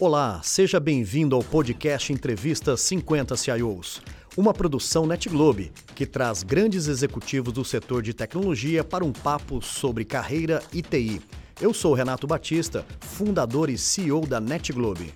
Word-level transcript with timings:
Olá, 0.00 0.40
seja 0.44 0.78
bem-vindo 0.78 1.34
ao 1.34 1.42
podcast 1.42 2.12
Entrevista 2.12 2.76
50 2.76 3.36
CIOs, 3.36 4.00
uma 4.36 4.54
produção 4.54 5.04
NetGlobe 5.04 5.72
que 5.92 6.06
traz 6.06 6.44
grandes 6.44 6.86
executivos 6.86 7.52
do 7.52 7.64
setor 7.64 8.00
de 8.00 8.14
tecnologia 8.14 8.84
para 8.84 9.04
um 9.04 9.12
papo 9.12 9.60
sobre 9.60 10.04
carreira 10.04 10.62
e 10.72 10.82
TI. 10.82 11.20
Eu 11.60 11.74
sou 11.74 11.94
Renato 11.94 12.28
Batista, 12.28 12.86
fundador 13.00 13.68
e 13.68 13.76
CEO 13.76 14.24
da 14.24 14.40
NetGlobe. 14.40 15.12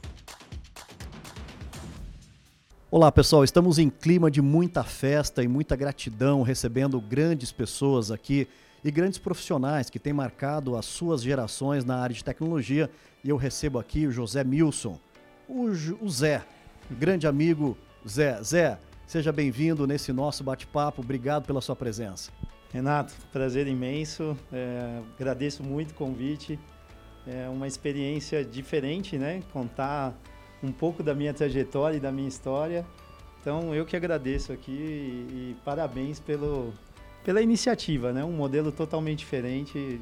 Olá 2.90 3.12
pessoal, 3.12 3.44
estamos 3.44 3.78
em 3.78 3.88
clima 3.88 4.28
de 4.28 4.42
muita 4.42 4.82
festa 4.82 5.44
e 5.44 5.48
muita 5.48 5.76
gratidão, 5.76 6.42
recebendo 6.42 7.00
grandes 7.00 7.52
pessoas 7.52 8.10
aqui 8.10 8.48
e 8.84 8.90
grandes 8.90 9.18
profissionais 9.18 9.88
que 9.88 9.98
têm 9.98 10.12
marcado 10.12 10.76
as 10.76 10.86
suas 10.86 11.22
gerações 11.22 11.84
na 11.84 11.96
área 11.96 12.14
de 12.14 12.24
tecnologia. 12.24 12.90
E 13.22 13.28
eu 13.28 13.36
recebo 13.36 13.78
aqui 13.78 14.06
o 14.06 14.12
José 14.12 14.42
Milson, 14.42 14.98
o, 15.48 15.66
o 16.00 16.10
Zé, 16.10 16.42
grande 16.90 17.26
amigo 17.26 17.76
Zé. 18.06 18.42
Zé, 18.42 18.78
seja 19.06 19.32
bem-vindo 19.32 19.86
nesse 19.86 20.12
nosso 20.12 20.42
bate-papo. 20.42 21.02
Obrigado 21.02 21.46
pela 21.46 21.60
sua 21.60 21.76
presença. 21.76 22.32
Renato, 22.72 23.14
prazer 23.32 23.66
imenso. 23.66 24.36
É, 24.52 25.00
agradeço 25.18 25.62
muito 25.62 25.90
o 25.90 25.94
convite. 25.94 26.58
É 27.26 27.48
uma 27.48 27.68
experiência 27.68 28.44
diferente, 28.44 29.16
né? 29.16 29.42
Contar 29.52 30.14
um 30.62 30.72
pouco 30.72 31.02
da 31.02 31.14
minha 31.14 31.32
trajetória 31.32 31.98
e 31.98 32.00
da 32.00 32.10
minha 32.10 32.28
história. 32.28 32.84
Então, 33.40 33.74
eu 33.74 33.84
que 33.84 33.96
agradeço 33.96 34.52
aqui 34.52 34.72
e, 34.72 35.50
e 35.50 35.56
parabéns 35.64 36.18
pelo, 36.18 36.72
pela 37.24 37.40
iniciativa, 37.40 38.12
né? 38.12 38.24
Um 38.24 38.32
modelo 38.32 38.72
totalmente 38.72 39.20
diferente. 39.20 40.00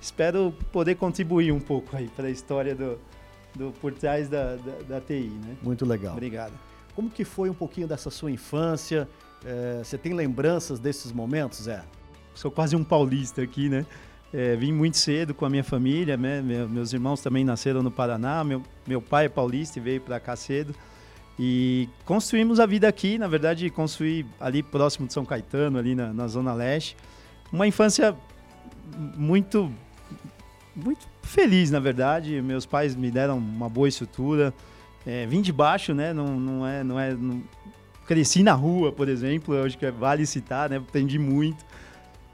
Espero 0.00 0.54
poder 0.72 0.96
contribuir 0.96 1.52
um 1.52 1.60
pouco 1.60 1.96
aí 1.96 2.08
para 2.08 2.26
a 2.26 2.30
história 2.30 2.74
do, 2.74 2.98
do 3.54 3.72
por 3.80 3.92
trás 3.92 4.28
da, 4.28 4.56
da, 4.56 4.72
da, 4.88 5.00
TI, 5.00 5.30
né? 5.44 5.56
Muito 5.62 5.84
legal. 5.84 6.12
Obrigado. 6.12 6.52
Como 6.94 7.10
que 7.10 7.24
foi 7.24 7.50
um 7.50 7.54
pouquinho 7.54 7.86
dessa 7.86 8.10
sua 8.10 8.30
infância? 8.30 9.08
É, 9.44 9.82
você 9.84 9.98
tem 9.98 10.14
lembranças 10.14 10.78
desses 10.78 11.12
momentos, 11.12 11.62
Zé? 11.62 11.82
Sou 12.34 12.50
quase 12.50 12.76
um 12.76 12.84
paulista 12.84 13.42
aqui, 13.42 13.68
né? 13.68 13.86
É, 14.32 14.56
vim 14.56 14.72
muito 14.72 14.96
cedo 14.96 15.32
com 15.32 15.44
a 15.44 15.50
minha 15.50 15.64
família, 15.64 16.16
né? 16.16 16.42
meus 16.42 16.92
irmãos 16.92 17.20
também 17.20 17.44
nasceram 17.44 17.82
no 17.82 17.90
Paraná, 17.90 18.42
meu, 18.42 18.62
meu 18.86 19.00
pai 19.00 19.26
é 19.26 19.28
paulista 19.28 19.78
e 19.78 19.82
veio 19.82 20.00
para 20.00 20.18
cá 20.18 20.34
cedo. 20.34 20.74
E 21.38 21.88
construímos 22.04 22.58
a 22.58 22.66
vida 22.66 22.88
aqui, 22.88 23.18
na 23.18 23.28
verdade, 23.28 23.68
construí 23.68 24.24
ali 24.40 24.62
próximo 24.62 25.06
de 25.06 25.12
São 25.12 25.24
Caetano, 25.24 25.78
ali 25.78 25.94
na, 25.94 26.12
na 26.12 26.26
Zona 26.28 26.54
Leste. 26.54 26.96
Uma 27.52 27.66
infância 27.66 28.16
muito, 29.16 29.70
muito 30.74 31.06
feliz, 31.22 31.70
na 31.70 31.78
verdade. 31.78 32.40
Meus 32.40 32.64
pais 32.64 32.96
me 32.96 33.10
deram 33.10 33.36
uma 33.36 33.68
boa 33.68 33.88
estrutura. 33.88 34.52
É, 35.06 35.26
vim 35.26 35.42
de 35.42 35.52
baixo, 35.52 35.92
né? 35.92 36.12
Não, 36.12 36.40
não 36.40 36.66
é. 36.66 36.82
Não 36.82 36.98
é 36.98 37.14
não... 37.14 37.42
Cresci 38.06 38.44
na 38.44 38.52
rua, 38.52 38.92
por 38.92 39.08
exemplo, 39.08 39.60
acho 39.64 39.76
que 39.76 39.90
vale 39.90 40.24
citar, 40.26 40.70
né? 40.70 40.76
Aprendi 40.76 41.18
muito. 41.18 41.64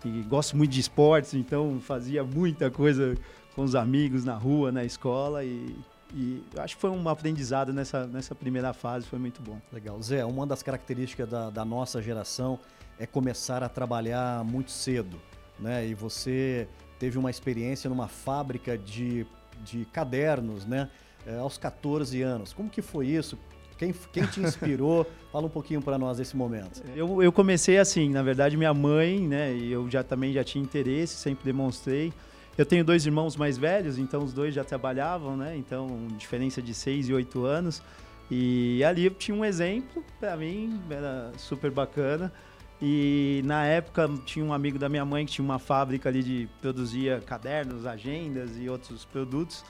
E 0.05 0.23
gosto 0.23 0.55
muito 0.55 0.71
de 0.71 0.81
esportes, 0.81 1.33
então 1.33 1.81
fazia 1.81 2.23
muita 2.23 2.71
coisa 2.71 3.17
com 3.55 3.63
os 3.63 3.75
amigos 3.75 4.23
na 4.23 4.35
rua, 4.35 4.71
na 4.71 4.85
escola. 4.85 5.43
E 5.43 5.75
e 6.15 6.43
acho 6.59 6.77
que 6.77 6.81
foi 6.81 6.91
um 6.91 7.09
aprendizado 7.09 7.73
nessa, 7.73 8.07
nessa 8.07 8.35
primeira 8.35 8.73
fase, 8.73 9.07
foi 9.07 9.19
muito 9.19 9.41
bom. 9.41 9.59
Legal. 9.73 10.01
Zé, 10.03 10.25
uma 10.25 10.47
das 10.47 10.63
características 10.63 11.29
da, 11.29 11.51
da 11.51 11.65
nossa 11.65 12.03
geração 12.03 12.59
é 12.99 13.07
começar 13.07 13.63
a 13.63 13.69
trabalhar 13.69 14.45
muito 14.45 14.71
cedo. 14.71 15.21
Né? 15.59 15.87
E 15.87 15.95
você 15.95 16.69
teve 16.99 17.19
uma 17.19 17.31
experiência 17.31 17.89
numa 17.89 18.09
fábrica 18.09 18.77
de, 18.77 19.27
de 19.65 19.85
cadernos, 19.87 20.67
né? 20.67 20.91
É, 21.27 21.37
aos 21.37 21.57
14 21.57 22.21
anos. 22.21 22.53
Como 22.53 22.69
que 22.69 22.83
foi 22.83 23.07
isso? 23.07 23.39
Quem, 23.79 23.93
quem 24.13 24.27
te 24.27 24.41
inspirou? 24.41 25.07
Fala 25.33 25.47
um 25.47 25.51
pouquinho 25.51 25.81
para 25.81 25.97
nós 25.97 26.19
desse 26.19 26.37
momento. 26.37 26.83
Eu, 26.95 27.23
eu 27.23 27.33
comecei 27.33 27.79
assim, 27.79 28.11
na 28.11 28.23
verdade, 28.23 28.57
minha 28.57 28.75
mãe, 28.75 29.27
né? 29.27 29.55
E 29.55 29.71
eu 29.73 29.89
já 29.89 30.03
também 30.03 30.33
já 30.33 30.45
tinha 30.45 30.63
interesse, 30.63 31.15
sempre 31.15 31.45
demonstrei. 31.45 32.13
Eu 32.57 32.67
tenho 32.67 32.85
dois 32.85 33.07
irmãos 33.07 33.35
mais 33.35 33.57
velhos, 33.57 33.99
então 33.99 34.23
os 34.23 34.33
dois 34.33 34.55
já 34.55 34.63
trabalhavam, 34.63 35.37
né? 35.37 35.57
Então, 35.57 36.07
diferença 36.19 36.61
de 36.61 36.75
seis 36.75 37.09
e 37.09 37.15
oito 37.15 37.45
anos. 37.45 37.83
E 38.31 38.85
ali 38.85 39.07
eu 39.07 39.11
tinha 39.11 39.37
um 39.37 39.45
exemplo, 39.45 40.05
para 40.21 40.37
mim, 40.37 40.81
era 40.91 41.33
super 41.39 41.71
bacana. 41.71 42.33
E 42.81 43.43
na 43.45 43.65
época 43.65 44.11
tinha 44.27 44.45
um 44.45 44.53
amigo 44.53 44.79
da 44.79 44.89
minha 44.89 45.05
mãe 45.05 45.25
que 45.25 45.33
tinha 45.33 45.45
uma 45.45 45.59
fábrica 45.59 46.09
ali 46.09 46.23
de 46.23 46.49
produzia 46.61 47.23
cadernos, 47.25 47.87
agendas 47.87 48.59
e 48.59 48.69
outros 48.69 49.05
produtos. 49.05 49.65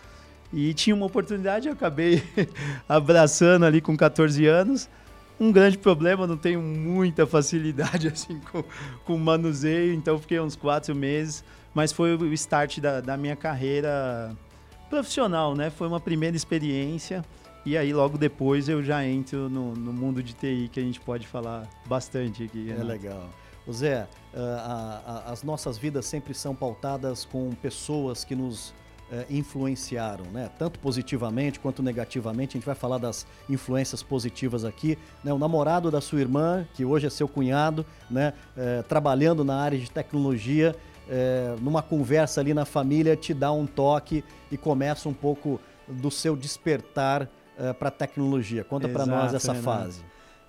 E 0.53 0.75
tinha 0.75 0.94
uma 0.97 1.06
oportunidade, 1.06 1.69
eu 1.69 1.75
acabei 1.75 2.22
abraçando 2.88 3.64
ali 3.64 3.81
com 3.81 3.97
14 3.97 4.44
anos. 4.47 4.88
Um 5.38 5.53
grande 5.53 5.78
problema, 5.78 6.26
não 6.26 6.37
tenho 6.37 6.60
muita 6.60 7.26
facilidade 7.26 8.09
assim 8.09 8.41
com, 8.50 8.64
com 9.04 9.16
manuseio, 9.19 9.93
então 9.94 10.19
fiquei 10.19 10.41
uns 10.41 10.56
quatro 10.56 10.94
meses 10.94 11.44
mas 11.75 11.93
foi 11.93 12.15
o 12.16 12.33
start 12.33 12.78
da, 12.81 13.00
da 13.00 13.16
minha 13.16 13.37
carreira 13.37 14.37
profissional, 14.91 15.55
né? 15.55 15.71
Foi 15.71 15.88
uma 15.88 16.00
primeira 16.00 16.37
experiência 16.37 17.25
e 17.65 17.77
aí 17.77 17.93
logo 17.93 18.19
depois 18.19 18.69
eu 18.69 18.83
já 18.83 19.06
entro 19.06 19.49
no, 19.49 19.75
no 19.75 19.93
mundo 19.93 20.22
de 20.22 20.32
TI 20.32 20.69
que 20.71 20.81
a 20.81 20.82
gente 20.82 21.00
pode 21.00 21.27
falar 21.27 21.69
bastante 21.87 22.44
aqui. 22.44 22.71
É 22.71 22.82
legal. 22.82 23.28
O 23.66 23.72
Zé, 23.72 24.09
uh, 24.34 24.38
a, 24.38 25.03
a, 25.06 25.32
as 25.32 25.44
nossas 25.44 25.78
vidas 25.78 26.05
sempre 26.05 26.34
são 26.34 26.55
pautadas 26.55 27.25
com 27.25 27.53
pessoas 27.53 28.25
que 28.25 28.34
nos 28.34 28.71
uh, 28.71 29.25
influenciaram, 29.31 30.25
né? 30.32 30.50
Tanto 30.59 30.81
positivamente 30.81 31.61
quanto 31.61 31.81
negativamente. 31.81 32.56
A 32.56 32.59
gente 32.59 32.66
vai 32.66 32.75
falar 32.75 32.99
das 32.99 33.25
influências 33.49 34.03
positivas 34.03 34.65
aqui. 34.65 34.99
Né? 35.22 35.32
O 35.32 35.38
namorado 35.38 35.93
da 35.93 36.00
sua 36.00 36.21
irmã, 36.21 36.66
que 36.75 36.84
hoje 36.84 37.06
é 37.06 37.11
seu 37.11 37.28
cunhado, 37.28 37.87
né? 38.11 38.32
Uh, 38.56 38.82
trabalhando 38.82 39.44
na 39.44 39.61
área 39.61 39.78
de 39.78 39.88
tecnologia 39.88 40.75
é, 41.09 41.55
numa 41.61 41.83
conversa 41.83 42.41
ali 42.41 42.55
na 42.55 42.65
família, 42.65 43.17
te 43.17 43.35
dá 43.35 43.53
um 43.53 43.67
toque 43.67 44.25
e 44.51 44.57
começa 44.57 45.09
um 45.09 45.15
pouco 45.15 45.61
do 45.89 46.11
seu 46.11 46.37
despertar 46.37 47.29
é, 47.59 47.73
para 47.73 47.89
a 47.89 47.93
tecnologia. 47.93 48.65
Conta 48.65 48.89
para 48.89 49.07
nós 49.07 49.35
essa 49.35 49.53
Renato. 49.53 49.65
fase. 49.65 50.05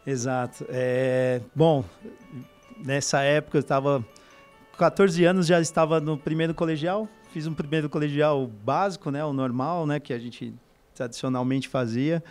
Exato. 0.05 0.65
É, 0.69 1.41
bom, 1.55 1.83
nessa 2.83 3.21
época 3.21 3.57
eu 3.57 3.61
estava 3.61 4.05
14 4.77 5.23
anos, 5.23 5.47
já 5.47 5.59
estava 5.61 5.99
no 5.99 6.17
primeiro 6.17 6.53
colegial. 6.53 7.07
Fiz 7.31 7.47
um 7.47 7.53
primeiro 7.53 7.89
colegial 7.89 8.45
básico, 8.45 9.09
né, 9.09 9.23
o 9.25 9.33
normal, 9.33 9.87
né, 9.87 9.99
que 9.99 10.13
a 10.13 10.19
gente 10.19 10.53
tradicionalmente 10.93 11.67
fazia. 11.67 12.23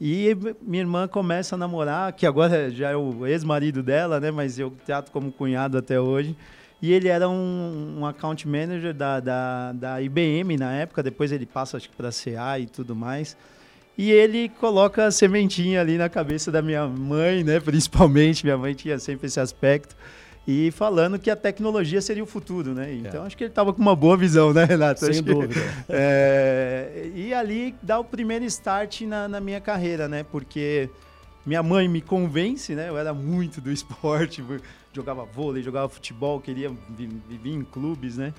E 0.00 0.36
minha 0.62 0.82
irmã 0.82 1.08
começa 1.08 1.54
a 1.54 1.58
namorar, 1.58 2.12
que 2.12 2.24
agora 2.24 2.70
já 2.70 2.90
é 2.90 2.96
o 2.96 3.26
ex-marido 3.26 3.82
dela, 3.82 4.20
né, 4.20 4.30
mas 4.30 4.58
eu 4.58 4.72
trato 4.86 5.10
como 5.10 5.32
cunhado 5.32 5.76
até 5.76 6.00
hoje. 6.00 6.36
E 6.80 6.92
ele 6.92 7.08
era 7.08 7.28
um, 7.28 7.96
um 7.98 8.06
account 8.06 8.46
manager 8.46 8.94
da, 8.94 9.18
da, 9.18 9.72
da 9.72 10.02
IBM 10.02 10.56
na 10.56 10.72
época, 10.72 11.02
depois 11.02 11.32
ele 11.32 11.44
passa 11.44 11.78
para 11.96 12.10
CA 12.10 12.58
e 12.58 12.66
tudo 12.66 12.94
mais. 12.94 13.36
E 13.96 14.12
ele 14.12 14.48
coloca 14.48 15.06
a 15.06 15.10
sementinha 15.10 15.80
ali 15.80 15.98
na 15.98 16.08
cabeça 16.08 16.52
da 16.52 16.62
minha 16.62 16.86
mãe, 16.86 17.42
né? 17.42 17.58
Principalmente, 17.60 18.44
minha 18.44 18.56
mãe 18.56 18.72
tinha 18.74 18.96
sempre 18.98 19.26
esse 19.26 19.40
aspecto. 19.40 19.96
E 20.46 20.70
falando 20.70 21.18
que 21.18 21.28
a 21.28 21.36
tecnologia 21.36 22.00
seria 22.00 22.22
o 22.22 22.26
futuro, 22.26 22.72
né? 22.72 22.94
Então 22.94 23.24
é. 23.24 23.26
acho 23.26 23.36
que 23.36 23.42
ele 23.42 23.50
estava 23.50 23.72
com 23.72 23.82
uma 23.82 23.96
boa 23.96 24.16
visão, 24.16 24.54
né, 24.54 24.64
Renato? 24.64 25.00
Sem 25.00 25.10
acho 25.10 25.22
dúvida. 25.22 25.52
Que, 25.52 25.60
é, 25.90 27.10
e 27.14 27.34
ali 27.34 27.74
dá 27.82 27.98
o 27.98 28.04
primeiro 28.04 28.44
start 28.44 29.02
na, 29.02 29.28
na 29.28 29.40
minha 29.40 29.60
carreira, 29.60 30.08
né? 30.08 30.22
Porque 30.22 30.88
minha 31.44 31.62
mãe 31.62 31.88
me 31.88 32.00
convence, 32.00 32.74
né? 32.74 32.88
Eu 32.88 32.96
era 32.96 33.12
muito 33.12 33.60
do 33.60 33.70
esporte, 33.70 34.42
jogava 34.92 35.24
vôlei, 35.24 35.62
jogava 35.62 35.88
futebol, 35.88 36.40
queria 36.40 36.70
viver 36.90 37.50
em 37.50 37.62
clubes, 37.62 38.16
né? 38.16 38.32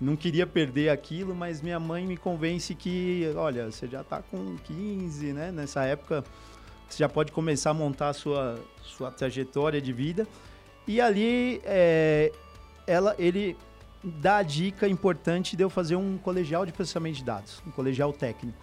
Não 0.00 0.14
queria 0.14 0.46
perder 0.46 0.90
aquilo, 0.90 1.34
mas 1.34 1.62
minha 1.62 1.80
mãe 1.80 2.06
me 2.06 2.16
convence 2.16 2.74
que, 2.74 3.30
olha, 3.34 3.70
você 3.70 3.86
já 3.86 4.02
está 4.02 4.20
com 4.20 4.56
15, 4.56 5.32
né? 5.32 5.50
Nessa 5.50 5.84
época, 5.84 6.22
você 6.88 6.98
já 6.98 7.08
pode 7.08 7.32
começar 7.32 7.70
a 7.70 7.74
montar 7.74 8.10
a 8.10 8.12
sua, 8.12 8.58
sua 8.82 9.10
trajetória 9.10 9.80
de 9.80 9.92
vida. 9.92 10.26
E 10.86 11.00
ali, 11.00 11.60
é, 11.64 12.30
ela, 12.86 13.14
ele 13.18 13.56
dá 14.04 14.38
a 14.38 14.42
dica 14.42 14.86
importante 14.86 15.56
de 15.56 15.62
eu 15.64 15.70
fazer 15.70 15.96
um 15.96 16.18
colegial 16.18 16.64
de 16.66 16.72
processamento 16.72 17.16
de 17.16 17.24
dados, 17.24 17.62
um 17.66 17.70
colegial 17.70 18.12
técnico. 18.12 18.58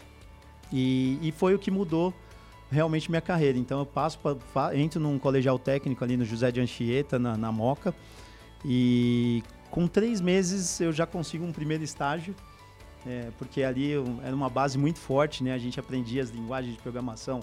E, 0.72 1.20
e 1.22 1.32
foi 1.32 1.54
o 1.54 1.60
que 1.60 1.70
mudou 1.70 2.14
realmente 2.74 3.10
minha 3.10 3.22
carreira. 3.22 3.58
Então 3.58 3.80
eu 3.80 3.86
passo 3.86 4.20
pra, 4.20 4.76
entro 4.78 5.00
num 5.00 5.18
colegial 5.18 5.58
técnico 5.58 6.04
ali 6.04 6.18
no 6.18 6.26
José 6.26 6.52
de 6.52 6.60
Anchieta, 6.60 7.18
na, 7.18 7.38
na 7.38 7.52
Moca, 7.52 7.94
e 8.66 9.44
com 9.70 9.88
três 9.88 10.20
meses 10.20 10.80
eu 10.82 10.92
já 10.92 11.06
consigo 11.06 11.46
um 11.46 11.52
primeiro 11.52 11.84
estágio, 11.84 12.36
é, 13.06 13.30
porque 13.38 13.64
ali 13.64 13.92
eu, 13.92 14.06
era 14.24 14.36
uma 14.36 14.50
base 14.50 14.78
muito 14.78 15.00
forte, 15.00 15.44
né? 15.44 15.54
A 15.54 15.58
gente 15.58 15.80
aprendia 15.80 16.22
as 16.22 16.30
linguagens 16.30 16.76
de 16.76 16.82
programação. 16.82 17.42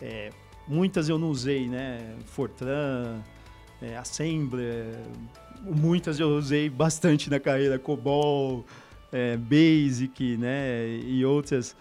É, 0.00 0.30
muitas 0.66 1.08
eu 1.08 1.18
não 1.18 1.30
usei, 1.30 1.68
né? 1.68 2.16
Fortran, 2.26 3.20
é, 3.82 3.96
Assembler, 3.96 4.94
muitas 5.62 6.18
eu 6.18 6.28
usei 6.30 6.68
bastante 6.70 7.28
na 7.28 7.38
carreira, 7.38 7.78
COBOL, 7.78 8.64
é, 9.12 9.36
Basic, 9.36 10.36
né? 10.36 10.88
E 11.04 11.24
outras 11.24 11.76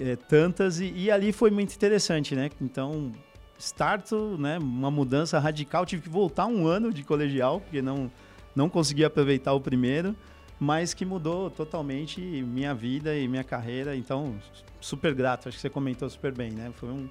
é, 0.00 0.16
tantas, 0.16 0.80
e, 0.80 0.90
e, 0.96 1.10
ali 1.10 1.32
foi 1.32 1.50
muito 1.50 1.74
interessante, 1.74 2.34
né? 2.34 2.50
Então, 2.60 3.12
starto, 3.58 4.36
né, 4.38 4.58
uma 4.58 4.90
mudança 4.90 5.38
radical, 5.38 5.84
tive 5.84 6.02
que 6.02 6.08
voltar 6.08 6.46
um 6.46 6.66
ano 6.66 6.92
de 6.92 7.04
colegial, 7.04 7.60
porque 7.60 7.82
não, 7.82 8.10
não 8.56 8.68
consegui 8.68 9.04
aproveitar 9.04 9.52
o 9.52 9.60
primeiro, 9.60 10.16
mas 10.58 10.94
que 10.94 11.04
mudou 11.04 11.50
totalmente 11.50 12.20
minha 12.20 12.74
vida 12.74 13.16
e 13.16 13.28
minha 13.28 13.44
carreira, 13.44 13.94
então, 13.94 14.34
super 14.80 15.14
grato, 15.14 15.48
acho 15.48 15.58
que 15.58 15.60
você 15.60 15.70
comentou 15.70 16.08
super 16.08 16.32
bem, 16.32 16.50
né? 16.50 16.72
Foi 16.76 16.88
um, 16.88 17.08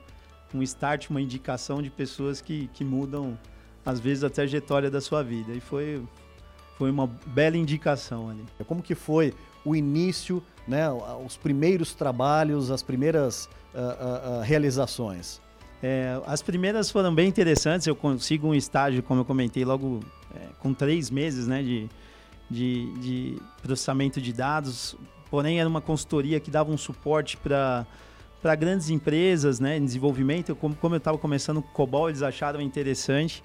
um 0.53 0.63
start, 0.63 1.09
uma 1.09 1.21
indicação 1.21 1.81
de 1.81 1.89
pessoas 1.89 2.41
que, 2.41 2.67
que 2.73 2.83
mudam, 2.83 3.37
às 3.85 3.99
vezes, 3.99 4.23
a 4.23 4.29
trajetória 4.29 4.89
da 4.89 4.99
sua 4.99 5.23
vida, 5.23 5.53
e 5.53 5.59
foi, 5.59 6.01
foi 6.79 6.89
uma 6.89 7.05
bela 7.05 7.57
indicação 7.57 8.29
ali. 8.29 8.45
Como 8.65 8.81
que 8.81 8.95
foi 8.95 9.33
o 9.65 9.75
início, 9.75 10.41
né, 10.65 10.89
os 11.25 11.35
primeiros 11.35 11.93
trabalhos, 11.93 12.71
as 12.71 12.81
primeiras 12.81 13.49
uh, 13.75 14.39
uh, 14.39 14.41
realizações? 14.41 15.41
É, 15.83 16.21
as 16.25 16.41
primeiras 16.41 16.89
foram 16.89 17.13
bem 17.13 17.27
interessantes. 17.27 17.85
Eu 17.85 17.97
consigo 17.97 18.47
um 18.47 18.55
estágio, 18.55 19.03
como 19.03 19.19
eu 19.19 19.25
comentei, 19.25 19.65
logo 19.65 19.99
é, 20.33 20.39
com 20.59 20.73
três 20.73 21.09
meses 21.09 21.47
né, 21.47 21.61
de, 21.61 21.89
de, 22.49 22.93
de, 22.99 23.37
processamento 23.61 24.21
de 24.21 24.31
dados. 24.31 24.95
Porém, 25.29 25.59
era 25.59 25.67
uma 25.67 25.81
consultoria 25.81 26.39
que 26.39 26.49
dava 26.49 26.71
um 26.71 26.77
suporte 26.77 27.35
para 27.35 27.85
para 28.41 28.55
grandes 28.55 28.89
empresas 28.89 29.59
né, 29.59 29.75
em 29.75 29.83
desenvolvimento. 29.83 30.55
Como, 30.55 30.73
como 30.73 30.95
eu 30.95 30.97
estava 30.99 31.17
começando 31.17 31.61
com 31.61 31.67
COBOL, 31.73 32.07
eles 32.07 32.21
acharam 32.21 32.61
interessante. 32.61 33.43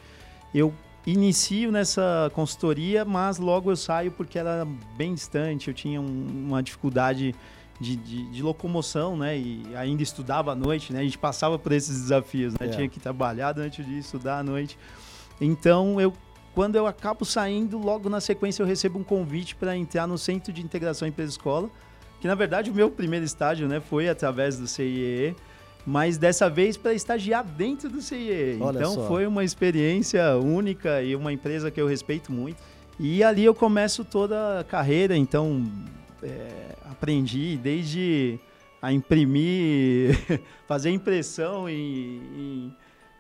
Eu 0.55 0.73
inicio 1.07 1.71
nessa 1.71 2.31
consultoria, 2.35 3.05
mas 3.05 3.39
logo 3.39 3.71
eu 3.71 3.77
saio 3.77 4.11
porque 4.11 4.39
era 4.39 4.67
bem 4.97 5.15
distante, 5.15 5.69
eu 5.69 5.75
tinha 5.75 6.01
um, 6.01 6.47
uma 6.47 6.63
dificuldade 6.63 7.35
de, 7.81 7.97
de, 7.97 8.31
de, 8.31 8.43
locomoção, 8.43 9.17
né? 9.17 9.37
E 9.37 9.65
ainda 9.77 10.03
estudava 10.03 10.53
à 10.53 10.55
noite, 10.55 10.93
né? 10.93 11.01
A 11.01 11.03
gente 11.03 11.19
passava 11.19 11.59
por 11.59 11.73
esses 11.73 12.03
desafios, 12.03 12.55
né? 12.55 12.67
É. 12.67 12.69
Tinha 12.69 12.89
que 12.89 13.01
trabalhar 13.01 13.53
durante 13.53 13.81
o 13.81 13.85
dia, 13.85 13.99
estudar 13.99 14.39
à 14.39 14.43
noite. 14.43 14.79
Então, 15.41 16.01
eu, 16.01 16.13
quando 16.55 16.77
eu 16.77 16.87
acabo 16.87 17.25
saindo, 17.25 17.79
logo 17.79 18.09
na 18.09 18.21
sequência 18.21 18.63
eu 18.63 18.67
recebo 18.67 18.99
um 18.99 19.05
convite 19.05 19.57
para 19.57 19.77
entrar 19.77 20.07
no 20.07 20.17
Centro 20.17 20.53
de 20.53 20.63
Integração 20.63 21.07
Empresa-Escola, 21.07 21.69
que 22.21 22.29
na 22.29 22.35
verdade 22.35 22.71
o 22.71 22.75
meu 22.75 22.91
primeiro 22.91 23.25
estágio, 23.25 23.69
né? 23.69 23.81
Foi 23.81 24.09
através 24.09 24.57
do 24.57 24.67
CIE 24.67 25.35
mas 25.87 26.17
dessa 26.17 26.49
vez 26.49 26.77
para 26.77 26.95
estagiar 26.95 27.45
dentro 27.45 27.89
do 27.91 28.01
CIE. 28.01 28.59
Olha 28.61 28.79
então 28.79 28.95
só. 28.95 29.07
foi 29.07 29.27
uma 29.27 29.45
experiência 29.45 30.37
única 30.37 31.03
e 31.03 31.15
uma 31.15 31.33
empresa 31.33 31.71
que 31.71 31.81
eu 31.81 31.87
respeito 31.87 32.33
muito. 32.33 32.63
E 32.99 33.23
ali 33.23 33.45
eu 33.45 33.55
começo 33.55 34.05
toda 34.05 34.61
a 34.61 34.65
carreira, 34.65 35.17
então 35.17 35.71
é, 36.23 36.77
aprendi 36.91 37.57
desde 37.57 38.39
a 38.81 38.93
imprimir, 38.93 40.19
fazer 40.67 40.91
impressão 40.91 41.69
em, 41.69 41.75
em, 41.75 42.77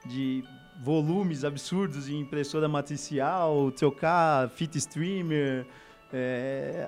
de 0.06 0.44
volumes 0.80 1.44
absurdos 1.44 2.08
em 2.08 2.20
impressora 2.20 2.68
matricial, 2.68 3.70
trocar 3.72 4.48
fita 4.50 4.78
streamer, 4.78 5.66
é, 6.12 6.86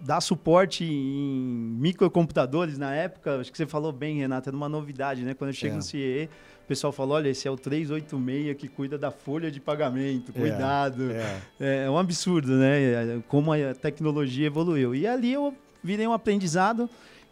dar 0.00 0.20
suporte 0.20 0.84
em 0.84 1.76
microcomputadores 1.78 2.78
na 2.78 2.94
época, 2.94 3.40
acho 3.40 3.50
que 3.50 3.58
você 3.58 3.66
falou 3.66 3.92
bem, 3.92 4.18
Renata, 4.18 4.50
era 4.50 4.56
uma 4.56 4.68
novidade, 4.68 5.22
né? 5.22 5.34
Quando 5.34 5.50
eu 5.50 5.54
chego 5.54 5.74
é. 5.74 5.76
no 5.76 5.82
CIE, 5.82 6.28
o 6.64 6.68
pessoal 6.68 6.92
falou, 6.92 7.16
olha, 7.16 7.28
esse 7.28 7.48
é 7.48 7.50
o 7.50 7.56
386 7.56 8.56
que 8.56 8.68
cuida 8.68 8.98
da 8.98 9.10
folha 9.10 9.50
de 9.50 9.60
pagamento, 9.60 10.32
é, 10.34 10.40
cuidado. 10.40 11.10
É, 11.10 11.40
é. 11.58 11.84
é 11.84 11.90
um 11.90 11.98
absurdo, 11.98 12.52
né? 12.52 13.22
Como 13.28 13.52
a 13.52 13.74
tecnologia 13.74 14.46
evoluiu. 14.46 14.94
E 14.94 15.06
ali 15.06 15.32
eu 15.32 15.54
virei 15.82 16.06
um 16.06 16.12
aprendizado 16.12 16.88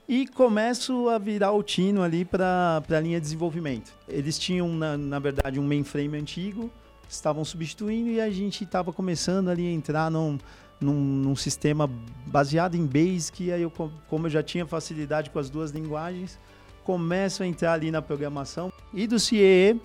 e 0.09 0.27
começo 0.27 1.09
a 1.09 1.19
virar 1.19 1.53
o 1.53 1.63
tino 1.63 2.03
ali 2.03 2.25
para 2.25 2.83
a 2.89 3.01
linha 3.01 3.19
de 3.19 3.25
desenvolvimento. 3.25 3.93
Eles 4.09 4.39
tinham, 4.39 4.69
na, 4.69 4.97
na 4.97 5.19
verdade, 5.19 5.59
um 5.59 5.65
mainframe 5.65 6.17
antigo, 6.17 6.71
estavam 7.09 7.45
substituindo 7.45 8.11
e 8.11 8.21
a 8.21 8.31
gente 8.31 8.65
estava 8.65 8.93
começando 8.93 9.49
ali 9.49 9.67
a 9.67 9.71
entrar 9.71 10.11
num 10.11 10.39
num, 10.81 10.95
num, 10.95 11.37
sistema 11.37 11.91
baseado 12.27 12.75
em 12.75 12.85
Basic, 12.85 13.51
aí 13.51 13.63
eu, 13.63 13.73
como 14.09 14.27
eu 14.27 14.31
já 14.31 14.43
tinha 14.43 14.67
facilidade 14.67 15.31
com 15.31 15.39
as 15.39 15.49
duas 15.49 15.71
linguagens, 15.71 16.39
começo 16.85 17.43
a 17.43 17.47
entrar 17.47 17.73
ali 17.73 17.91
na 17.91 18.01
programação. 18.01 18.73
E 18.93 19.07
do 19.07 19.19
CIE, 19.19 19.81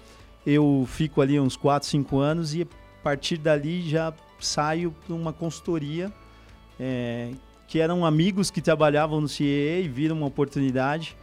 eu 0.45 0.85
fico 0.87 1.21
ali 1.21 1.39
uns 1.39 1.55
4, 1.55 1.87
5 1.87 2.17
anos 2.19 2.53
e 2.53 2.63
a 2.63 3.03
partir 3.03 3.37
dali 3.37 3.87
já 3.87 4.13
saio 4.39 4.93
para 5.05 5.15
uma 5.15 5.33
consultoria, 5.33 6.11
é, 6.79 7.31
que 7.67 7.79
eram 7.79 8.05
amigos 8.05 8.51
que 8.51 8.61
trabalhavam 8.61 9.21
no 9.21 9.27
CIE 9.27 9.83
e 9.83 9.87
viram 9.87 10.17
uma 10.17 10.27
oportunidade. 10.27 11.15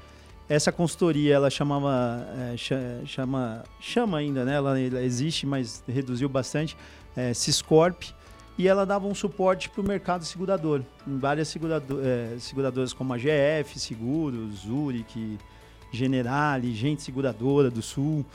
Essa 0.49 0.73
consultoria, 0.73 1.35
ela 1.35 1.51
chamava, 1.51 2.27
é, 2.55 2.57
chama, 3.05 3.63
chama 3.81 4.19
ainda, 4.19 4.45
né? 4.47 4.55
Ela, 4.55 4.81
ela 4.81 5.03
existe, 5.03 5.47
mas 5.47 5.85
reduziu 5.87 6.29
bastante, 6.29 6.75
é, 7.15 7.35
Ciscorp 7.35 8.03
e 8.59 8.67
ela 8.67 8.85
dava 8.85 9.07
um 9.07 9.15
suporte 9.15 9.71
para 9.71 9.81
o 9.81 9.85
mercado 9.85 10.25
segurador, 10.25 10.83
em 11.07 11.17
várias 11.17 11.47
segurador, 11.47 12.01
é, 12.05 12.37
seguradoras 12.41 12.93
como 12.93 13.15
a 13.15 13.17
GF 13.17 13.79
Seguros, 13.79 14.63
Zurich, 14.67 15.39
Generali, 15.93 16.75
Gente 16.75 17.01
Seguradora 17.03 17.71
do 17.71 17.81
Sul. 17.81 18.27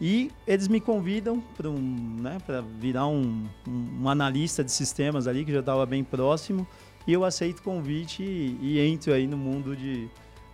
E 0.00 0.32
eles 0.44 0.66
me 0.66 0.80
convidam 0.80 1.40
para 1.56 1.70
um, 1.70 2.16
né, 2.20 2.38
virar 2.80 3.06
um, 3.06 3.46
um, 3.68 4.02
um, 4.02 4.08
analista 4.08 4.64
de 4.64 4.72
sistemas 4.72 5.28
ali, 5.28 5.44
que 5.44 5.52
já 5.52 5.60
estava 5.60 5.86
bem 5.86 6.02
próximo. 6.02 6.66
E 7.06 7.12
eu 7.12 7.24
aceito 7.24 7.60
o 7.60 7.62
convite 7.62 8.24
e, 8.24 8.58
e, 8.60 8.80
entro 8.80 9.12
aí 9.12 9.26
no 9.26 9.36
mundo 9.36 9.76
de, 9.76 10.08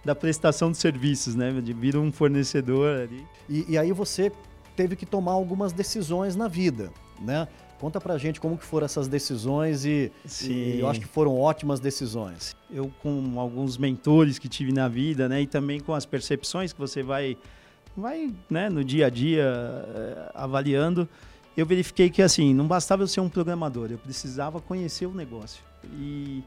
da 0.05 0.15
prestação 0.15 0.71
de 0.71 0.77
serviços, 0.77 1.35
né? 1.35 1.53
De 1.61 1.73
vir 1.73 1.97
um 1.97 2.13
fornecedor 2.13 3.01
ali. 3.03 3.27
E, 3.49 3.65
e 3.69 3.79
aí 3.79 3.93
você 3.93 4.31
teve 4.75 4.95
que 4.95 5.07
tomar 5.07 5.33
algumas 5.33 5.73
decisões 5.73 6.37
na 6.37 6.49
vida, 6.49 6.93
né? 7.21 7.49
Conta 7.79 8.01
pra 8.01 8.17
gente 8.17 8.41
como 8.41 8.57
que 8.57 8.65
foram 8.65 8.87
essas 8.87 9.07
decisões 9.07 9.85
e, 9.85 10.11
e, 10.45 10.79
eu 10.81 10.89
acho 10.89 11.01
que 11.01 11.07
foram 11.07 11.39
ótimas 11.39 11.79
decisões. 11.79 12.57
Eu 12.71 12.91
com 13.03 13.39
alguns 13.39 13.77
mentores 13.77 14.39
que 14.39 14.49
tive 14.49 14.73
na 14.73 14.89
vida, 14.89 15.29
né, 15.29 15.43
e 15.43 15.47
também 15.47 15.79
com 15.79 15.93
as 15.93 16.07
percepções 16.07 16.73
que 16.73 16.79
você 16.79 17.03
vai 17.03 17.37
vai, 17.95 18.33
né, 18.49 18.69
no 18.69 18.85
dia 18.85 19.07
a 19.07 19.11
dia 19.11 19.43
eh, 19.43 20.31
avaliando, 20.35 21.09
eu 21.57 21.65
verifiquei 21.65 22.11
que 22.11 22.21
assim, 22.21 22.53
não 22.53 22.67
bastava 22.67 23.03
eu 23.03 23.07
ser 23.07 23.21
um 23.21 23.29
programador, 23.29 23.91
eu 23.91 23.97
precisava 23.97 24.61
conhecer 24.61 25.07
o 25.07 25.13
negócio. 25.13 25.63
E 25.99 26.43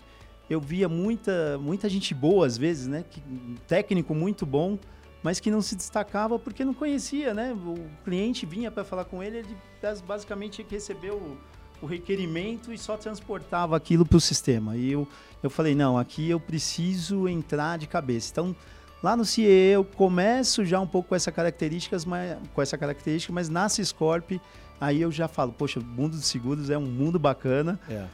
eu 0.50 0.60
via 0.60 0.90
muita 0.90 1.58
muita 1.60 1.88
gente 1.88 2.14
boa 2.14 2.46
às 2.48 2.58
vezes, 2.58 2.88
né, 2.88 3.04
que, 3.10 3.22
técnico 3.68 4.16
muito 4.16 4.48
bom, 4.48 4.80
mas 5.22 5.40
que 5.40 5.52
não 5.52 5.62
se 5.62 5.76
destacava 5.76 6.40
porque 6.40 6.64
não 6.64 6.74
conhecia, 6.74 7.34
né? 7.34 7.54
O 7.54 7.78
cliente 8.04 8.46
vinha 8.46 8.72
para 8.72 8.84
falar 8.84 9.06
com 9.06 9.22
ele, 9.22 9.40
ele 9.40 9.58
basicamente 10.06 10.54
tinha 10.54 10.66
que 10.66 10.76
receber 10.76 11.12
o, 11.12 11.38
o 11.82 11.86
requerimento 11.86 12.72
e 12.72 12.78
só 12.78 12.96
transportava 12.96 13.76
aquilo 13.76 14.06
para 14.06 14.18
o 14.18 14.22
sistema. 14.22 14.78
E 14.78 14.92
eu, 14.92 15.08
eu 15.44 15.50
falei, 15.50 15.76
não, 15.76 15.98
aqui 15.98 16.30
eu 16.30 16.40
preciso 16.40 17.28
entrar 17.28 17.78
de 17.78 17.88
cabeça. 17.88 18.32
Então, 18.32 18.56
lá 19.04 19.16
no 19.16 19.26
CIE 19.26 19.46
eu 19.46 19.84
começo 19.84 20.64
já 20.66 20.80
um 20.80 20.88
pouco 20.88 21.10
com 21.10 21.16
essa 21.16 21.32
características, 21.32 22.06
mas, 22.06 22.38
com 22.54 22.62
essa 22.62 22.78
característica, 22.78 23.34
mas 23.34 23.50
na 23.50 23.68
Ciscorp, 23.68 24.40
aí 24.80 25.02
eu 25.02 25.12
já 25.12 25.28
falo, 25.28 25.52
poxa, 25.52 25.82
o 25.82 25.84
mundo 25.84 26.16
dos 26.16 26.26
seguros 26.26 26.70
é 26.70 26.78
um 26.78 26.86
mundo 26.86 27.20
bacana. 27.20 27.78
É. 27.90 28.06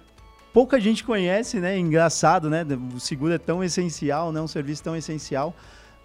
Pouca 0.51 0.79
gente 0.79 1.03
conhece, 1.03 1.59
né? 1.59 1.77
Engraçado, 1.77 2.49
né? 2.49 2.65
O 2.95 2.99
seguro 2.99 3.33
é 3.33 3.37
tão 3.37 3.61
essencial, 3.61 4.31
né? 4.31 4.39
Um 4.39 4.47
serviço 4.47 4.81
tão 4.81 4.95
essencial 4.95 5.53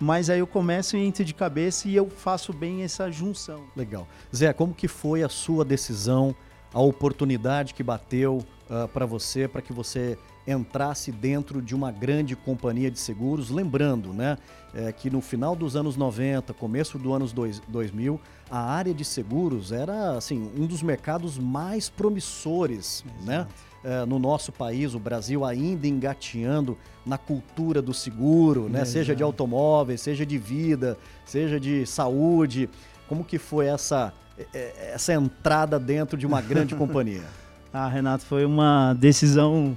mas 0.00 0.30
aí 0.30 0.38
eu 0.38 0.46
começo 0.46 0.96
e 0.96 1.00
entro 1.00 1.22
de 1.22 1.34
cabeça 1.34 1.86
e 1.86 1.94
eu 1.94 2.08
faço 2.08 2.54
bem 2.54 2.82
essa 2.82 3.10
junção. 3.10 3.64
Legal. 3.76 4.08
Zé, 4.34 4.52
como 4.52 4.72
que 4.72 4.88
foi 4.88 5.22
a 5.22 5.28
sua 5.28 5.62
decisão, 5.62 6.34
a 6.72 6.80
oportunidade 6.80 7.74
que 7.74 7.82
bateu 7.82 8.38
uh, 8.38 8.44
ah, 8.70 8.88
para 8.88 9.04
você, 9.04 9.46
para 9.46 9.60
que 9.60 9.74
você 9.74 10.18
entrasse 10.46 11.12
dentro 11.12 11.60
de 11.60 11.74
uma 11.74 11.92
grande 11.92 12.34
companhia 12.34 12.90
de 12.90 12.98
seguros? 12.98 13.50
Lembrando, 13.50 14.14
né, 14.14 14.38
é, 14.74 14.90
que 14.90 15.10
no 15.10 15.20
final 15.20 15.54
dos 15.54 15.76
anos 15.76 15.96
90, 15.96 16.54
começo 16.54 16.98
do 16.98 17.12
anos 17.12 17.30
dois, 17.32 17.60
2000, 17.68 18.18
a 18.50 18.58
área 18.58 18.94
de 18.94 19.04
seguros 19.04 19.70
era 19.70 20.16
assim 20.16 20.50
um 20.56 20.66
dos 20.66 20.82
mercados 20.82 21.38
mais 21.38 21.90
promissores, 21.90 23.04
né? 23.22 23.34
Exato. 23.34 23.48
né? 23.48 23.69
Uh, 23.84 24.06
no 24.06 24.18
nosso 24.18 24.52
país, 24.52 24.94
o 24.94 24.98
Brasil 24.98 25.44
ainda 25.44 25.86
engateando 25.86 26.76
na 27.04 27.18
cultura 27.18 27.80
do 27.80 27.94
seguro, 27.94 28.68
né? 28.68 28.84
seja 28.84 29.14
de 29.14 29.22
automóveis, 29.22 30.00
seja 30.00 30.24
de 30.24 30.38
vida, 30.38 30.98
seja 31.24 31.58
de 31.58 31.86
saúde. 31.86 32.68
Como 33.08 33.24
que 33.24 33.38
foi 33.38 33.66
essa, 33.66 34.12
eh, 34.38 34.46
eh, 34.54 34.92
essa 34.94 35.12
entrada 35.12 35.78
dentro 35.78 36.16
de 36.16 36.26
uma 36.26 36.40
grande 36.42 36.74
companhia? 36.74 37.24
Ah, 37.72 37.88
Renato, 37.88 38.24
foi 38.24 38.44
uma 38.44 38.94
decisão 38.94 39.76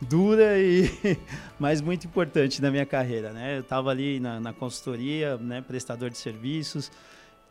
dura 0.00 0.58
e 0.58 0.90
mas 1.58 1.80
muito 1.80 2.06
importante 2.06 2.60
na 2.60 2.70
minha 2.70 2.84
carreira, 2.84 3.32
né? 3.32 3.56
Eu 3.56 3.60
estava 3.60 3.90
ali 3.90 4.20
na, 4.20 4.40
na 4.40 4.52
consultoria, 4.52 5.36
né, 5.38 5.62
prestador 5.62 6.10
de 6.10 6.18
serviços, 6.18 6.90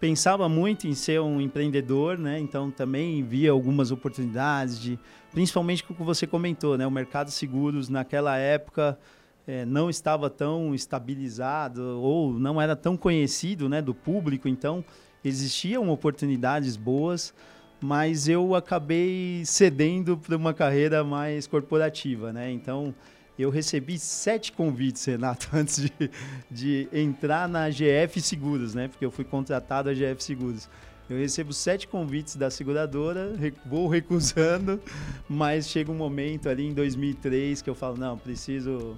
pensava 0.04 0.50
muito 0.50 0.86
em 0.86 0.94
ser 0.94 1.22
um 1.22 1.40
empreendedor, 1.40 2.18
né? 2.18 2.38
Então 2.38 2.70
também 2.70 3.24
via 3.24 3.52
algumas 3.52 3.90
oportunidades 3.90 4.78
de, 4.78 5.00
principalmente 5.32 5.82
com 5.82 5.94
o 5.94 5.96
que 5.96 6.04
você 6.04 6.28
comentou, 6.28 6.78
né? 6.78 6.86
O 6.86 6.92
mercado 6.92 7.28
de 7.28 7.34
seguros 7.34 7.88
naquela 7.88 8.36
época 8.36 9.00
é, 9.48 9.64
não 9.64 9.90
estava 9.90 10.30
tão 10.30 10.76
estabilizado 10.76 12.02
ou 12.02 12.38
não 12.38 12.62
era 12.62 12.76
tão 12.76 12.98
conhecido 12.98 13.70
né, 13.70 13.82
do 13.82 13.94
público, 13.94 14.50
então 14.50 14.84
existiam 15.24 15.90
oportunidades 15.90 16.76
boas, 16.76 17.34
mas 17.80 18.28
eu 18.28 18.56
acabei 18.56 19.44
cedendo 19.46 20.18
para 20.18 20.36
uma 20.36 20.54
carreira 20.54 21.02
mais 21.02 21.48
corporativa, 21.48 22.34
né? 22.34 22.52
Então 22.52 22.94
eu 23.38 23.50
recebi 23.50 23.98
sete 23.98 24.52
convites, 24.52 25.06
Renato, 25.06 25.50
antes 25.54 25.82
de, 25.82 26.12
de 26.50 26.88
entrar 26.94 27.48
na 27.48 27.70
GF 27.70 28.22
Seguros, 28.22 28.74
né? 28.76 28.88
Porque 28.88 29.06
eu 29.06 29.12
fui 29.12 29.26
contratado 29.26 29.90
a 29.90 29.94
GF 29.94 30.24
Seguros. 30.24 30.70
Eu 31.10 31.18
recebo 31.18 31.52
sete 31.52 31.88
convites 31.88 32.36
da 32.36 32.50
seguradora, 32.50 33.34
vou 33.66 33.88
recusando, 33.88 34.80
mas 35.28 35.68
chega 35.68 35.92
um 35.92 35.96
momento 35.96 36.48
ali 36.48 36.66
em 36.66 36.74
2003 36.74 37.62
que 37.62 37.70
eu 37.70 37.76
falo, 37.76 37.98
não, 37.98 38.18
preciso 38.18 38.98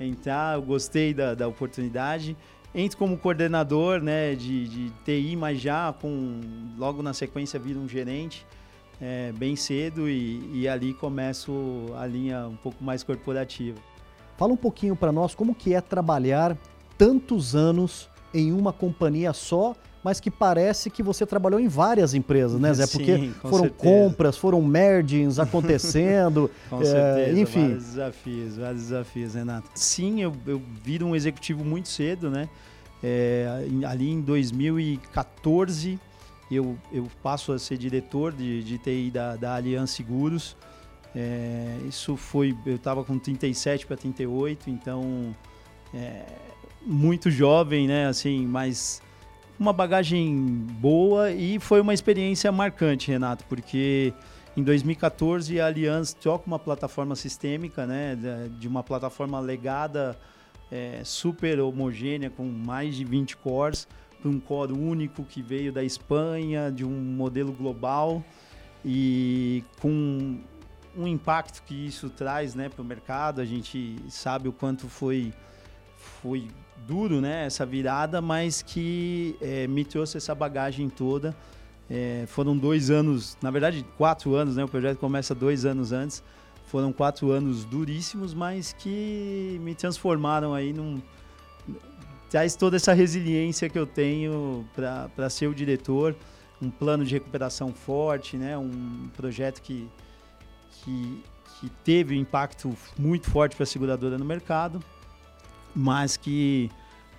entrar, 0.00 0.56
eu 0.56 0.62
gostei 0.62 1.12
da, 1.12 1.34
da 1.34 1.46
oportunidade. 1.46 2.36
Entro 2.74 2.96
como 2.96 3.18
coordenador 3.18 4.00
né, 4.00 4.34
de, 4.34 4.66
de 4.66 4.90
TI, 5.04 5.36
mas 5.36 5.60
já 5.60 5.92
com, 5.92 6.40
logo 6.78 7.02
na 7.02 7.12
sequência 7.12 7.60
vira 7.60 7.78
um 7.78 7.86
gerente 7.86 8.46
é, 9.02 9.32
bem 9.32 9.56
cedo 9.56 10.08
e, 10.08 10.48
e 10.52 10.68
ali 10.68 10.94
começo 10.94 11.52
a 11.98 12.06
linha 12.06 12.46
um 12.46 12.56
pouco 12.56 12.82
mais 12.84 13.02
corporativa. 13.02 13.78
Fala 14.38 14.52
um 14.52 14.56
pouquinho 14.56 14.94
para 14.94 15.10
nós 15.10 15.34
como 15.34 15.54
que 15.54 15.74
é 15.74 15.80
trabalhar 15.80 16.56
tantos 16.96 17.56
anos 17.56 18.08
em 18.32 18.52
uma 18.52 18.72
companhia 18.72 19.32
só 19.32 19.74
mas 20.04 20.18
que 20.18 20.30
parece 20.30 20.90
que 20.90 21.02
você 21.02 21.24
trabalhou 21.24 21.60
em 21.60 21.68
várias 21.68 22.12
empresas, 22.12 22.60
né, 22.60 22.74
Zé? 22.74 22.86
Porque 22.90 23.16
Sim, 23.16 23.34
foram 23.40 23.64
certeza. 23.66 23.82
compras, 23.82 24.36
foram 24.36 24.60
mergings 24.60 25.38
acontecendo. 25.40 26.50
com 26.68 26.82
é, 26.82 26.84
certeza, 26.84 27.40
enfim. 27.40 27.60
vários 27.68 27.84
desafios, 27.84 28.56
vários 28.56 28.82
desafios, 28.82 29.34
Renato. 29.34 29.70
Sim, 29.74 30.20
eu, 30.20 30.32
eu 30.44 30.60
viro 30.82 31.06
um 31.06 31.14
executivo 31.14 31.64
muito 31.64 31.88
cedo, 31.88 32.30
né? 32.30 32.48
É, 33.00 33.46
ali 33.86 34.10
em 34.10 34.20
2014, 34.20 36.00
eu, 36.54 36.78
eu 36.92 37.08
passo 37.22 37.52
a 37.52 37.58
ser 37.58 37.76
diretor 37.78 38.32
de, 38.32 38.62
de 38.62 38.78
TI 38.78 39.10
da, 39.10 39.36
da 39.36 39.54
Aliança 39.54 39.94
Seguros. 39.94 40.56
É, 41.14 41.78
isso 41.86 42.16
foi, 42.16 42.56
eu 42.64 42.76
estava 42.76 43.04
com 43.04 43.18
37 43.18 43.86
para 43.86 43.96
38, 43.96 44.70
então 44.70 45.34
é, 45.92 46.24
muito 46.84 47.30
jovem, 47.30 47.86
né? 47.86 48.06
Assim, 48.06 48.46
mas 48.46 49.02
uma 49.58 49.72
bagagem 49.72 50.34
boa 50.80 51.30
e 51.30 51.58
foi 51.60 51.80
uma 51.80 51.94
experiência 51.94 52.50
marcante, 52.50 53.10
Renato, 53.10 53.44
porque 53.48 54.12
em 54.56 54.62
2014 54.62 55.60
a 55.60 55.66
Allianz 55.66 56.12
troca 56.12 56.46
uma 56.46 56.58
plataforma 56.58 57.14
sistêmica, 57.14 57.86
né, 57.86 58.18
de 58.58 58.66
uma 58.66 58.82
plataforma 58.82 59.38
legada 59.40 60.18
é, 60.70 61.02
super 61.04 61.60
homogênea 61.60 62.30
com 62.30 62.44
mais 62.44 62.96
de 62.96 63.04
20 63.04 63.36
cores 63.36 63.86
para 64.22 64.30
um 64.30 64.38
core 64.38 64.72
único 64.72 65.24
que 65.24 65.42
veio 65.42 65.72
da 65.72 65.82
Espanha, 65.82 66.70
de 66.70 66.84
um 66.84 66.90
modelo 66.90 67.52
global 67.52 68.24
e 68.84 69.64
com 69.80 70.38
um 70.96 71.06
impacto 71.06 71.62
que 71.64 71.74
isso 71.74 72.08
traz 72.08 72.54
né, 72.54 72.68
para 72.68 72.80
o 72.80 72.84
mercado. 72.84 73.40
A 73.40 73.44
gente 73.44 73.96
sabe 74.08 74.48
o 74.48 74.52
quanto 74.52 74.88
foi, 74.88 75.34
foi 75.96 76.48
duro, 76.86 77.20
né, 77.20 77.46
essa 77.46 77.66
virada, 77.66 78.20
mas 78.20 78.62
que 78.62 79.36
é, 79.40 79.66
me 79.66 79.84
trouxe 79.84 80.16
essa 80.16 80.34
bagagem 80.34 80.88
toda. 80.88 81.36
É, 81.90 82.24
foram 82.28 82.56
dois 82.56 82.90
anos, 82.90 83.36
na 83.42 83.50
verdade 83.50 83.84
quatro 83.98 84.34
anos, 84.34 84.56
né? 84.56 84.64
O 84.64 84.68
projeto 84.68 84.98
começa 84.98 85.34
dois 85.34 85.64
anos 85.64 85.92
antes. 85.92 86.22
Foram 86.66 86.90
quatro 86.92 87.30
anos 87.30 87.64
duríssimos, 87.64 88.32
mas 88.32 88.72
que 88.72 89.60
me 89.62 89.74
transformaram 89.74 90.54
aí 90.54 90.72
num 90.72 91.02
traz 92.32 92.56
toda 92.56 92.76
essa 92.76 92.94
resiliência 92.94 93.68
que 93.68 93.78
eu 93.78 93.86
tenho 93.86 94.66
para 94.74 95.28
ser 95.28 95.48
o 95.48 95.54
diretor, 95.54 96.16
um 96.62 96.70
plano 96.70 97.04
de 97.04 97.12
recuperação 97.12 97.74
forte, 97.74 98.38
né? 98.38 98.56
Um 98.56 99.10
projeto 99.14 99.60
que 99.60 99.86
que, 100.82 101.22
que 101.60 101.68
teve 101.84 102.16
um 102.16 102.18
impacto 102.18 102.74
muito 102.98 103.30
forte 103.30 103.54
para 103.54 103.64
a 103.64 103.66
seguradora 103.66 104.16
no 104.16 104.24
mercado 104.24 104.82
mas 105.76 106.16
que 106.16 106.70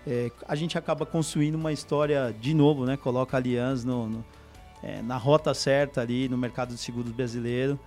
é, 0.06 0.32
a 0.48 0.56
gente 0.56 0.78
acaba 0.78 1.06
construindo 1.06 1.56
uma 1.56 1.72
história 1.72 2.36
de 2.42 2.54
novo, 2.56 2.84
né? 2.84 2.98
Coloca 2.98 3.38
a 3.38 3.40
Allianz 3.40 3.86
no, 3.86 4.10
no 4.10 4.26
é, 4.82 5.04
na 5.04 5.16
rota 5.16 5.54
certa 5.54 6.02
ali 6.02 6.28
no 6.28 6.40
mercado 6.40 6.74
de 6.74 6.80
seguros 6.80 7.12
brasileiro 7.12 7.80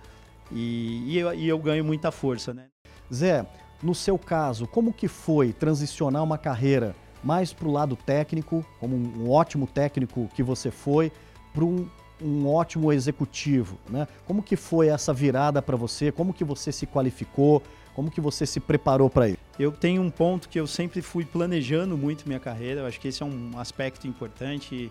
e, 0.49 1.03
e, 1.05 1.17
eu, 1.19 1.33
e 1.33 1.47
eu 1.47 1.59
ganho 1.59 1.83
muita 1.83 2.09
força, 2.09 2.53
né? 2.53 2.67
Zé, 3.13 3.45
no 3.83 3.93
seu 3.93 4.17
caso, 4.17 4.65
como 4.65 4.93
que 4.93 5.09
foi 5.09 5.51
transicionar 5.51 6.23
uma 6.23 6.37
carreira 6.37 6.95
mais 7.27 7.51
para 7.51 7.67
o 7.67 7.71
lado 7.71 7.97
técnico, 7.97 8.65
como 8.79 8.95
um 8.95 9.29
ótimo 9.29 9.67
técnico 9.67 10.29
que 10.33 10.41
você 10.41 10.71
foi, 10.71 11.11
para 11.53 11.65
um, 11.65 11.85
um 12.21 12.47
ótimo 12.47 12.93
executivo, 12.93 13.77
né? 13.89 14.07
Como 14.25 14.41
que 14.41 14.55
foi 14.55 14.87
essa 14.87 15.13
virada 15.13 15.61
para 15.61 15.75
você? 15.75 16.09
Como 16.09 16.33
que 16.33 16.45
você 16.45 16.71
se 16.71 16.87
qualificou? 16.87 17.61
Como 17.93 18.09
que 18.09 18.21
você 18.21 18.45
se 18.45 18.61
preparou 18.61 19.09
para 19.09 19.27
isso? 19.27 19.39
Eu 19.59 19.73
tenho 19.73 20.01
um 20.01 20.09
ponto 20.09 20.47
que 20.47 20.57
eu 20.57 20.65
sempre 20.65 21.01
fui 21.01 21.25
planejando 21.25 21.97
muito 21.97 22.25
minha 22.25 22.39
carreira. 22.39 22.81
Eu 22.81 22.85
acho 22.85 22.97
que 22.97 23.09
esse 23.09 23.21
é 23.21 23.25
um 23.25 23.51
aspecto 23.57 24.07
importante 24.07 24.89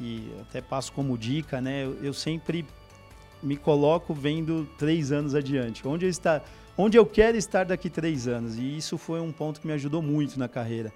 e 0.00 0.32
até 0.42 0.60
passo 0.60 0.92
como 0.92 1.18
dica, 1.18 1.60
né? 1.60 1.84
Eu, 1.84 2.04
eu, 2.04 2.14
sempre 2.14 2.64
me 3.42 3.56
coloco 3.56 4.14
vendo 4.14 4.68
três 4.78 5.10
anos 5.10 5.34
adiante. 5.34 5.88
Onde 5.88 6.04
eu, 6.04 6.10
está, 6.10 6.42
onde 6.78 6.96
eu 6.96 7.04
quero 7.04 7.36
estar 7.36 7.64
daqui 7.64 7.90
três 7.90 8.28
anos. 8.28 8.56
E 8.56 8.76
isso 8.76 8.96
foi 8.96 9.20
um 9.20 9.32
ponto 9.32 9.60
que 9.60 9.66
me 9.66 9.72
ajudou 9.72 10.00
muito 10.00 10.38
na 10.38 10.46
carreira. 10.46 10.92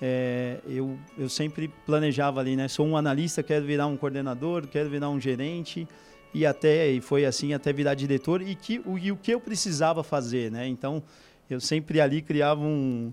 É, 0.00 0.58
eu, 0.66 0.98
eu 1.16 1.28
sempre 1.28 1.68
planejava 1.86 2.40
ali, 2.40 2.56
né? 2.56 2.68
Sou 2.68 2.86
um 2.86 2.96
analista, 2.96 3.42
quero 3.42 3.64
virar 3.64 3.86
um 3.86 3.96
coordenador, 3.96 4.66
quero 4.66 4.90
virar 4.90 5.08
um 5.08 5.20
gerente 5.20 5.88
e 6.32 6.44
até 6.44 6.90
e 6.90 7.00
foi 7.00 7.24
assim 7.24 7.54
até 7.54 7.72
virar 7.72 7.94
diretor 7.94 8.42
e 8.42 8.54
que 8.54 8.80
o, 8.84 8.98
e 8.98 9.12
o 9.12 9.16
que 9.16 9.32
eu 9.32 9.40
precisava 9.40 10.02
fazer, 10.02 10.50
né? 10.50 10.66
Então 10.66 11.02
eu 11.48 11.60
sempre 11.60 12.00
ali 12.00 12.20
criava 12.20 12.60
um 12.60 13.12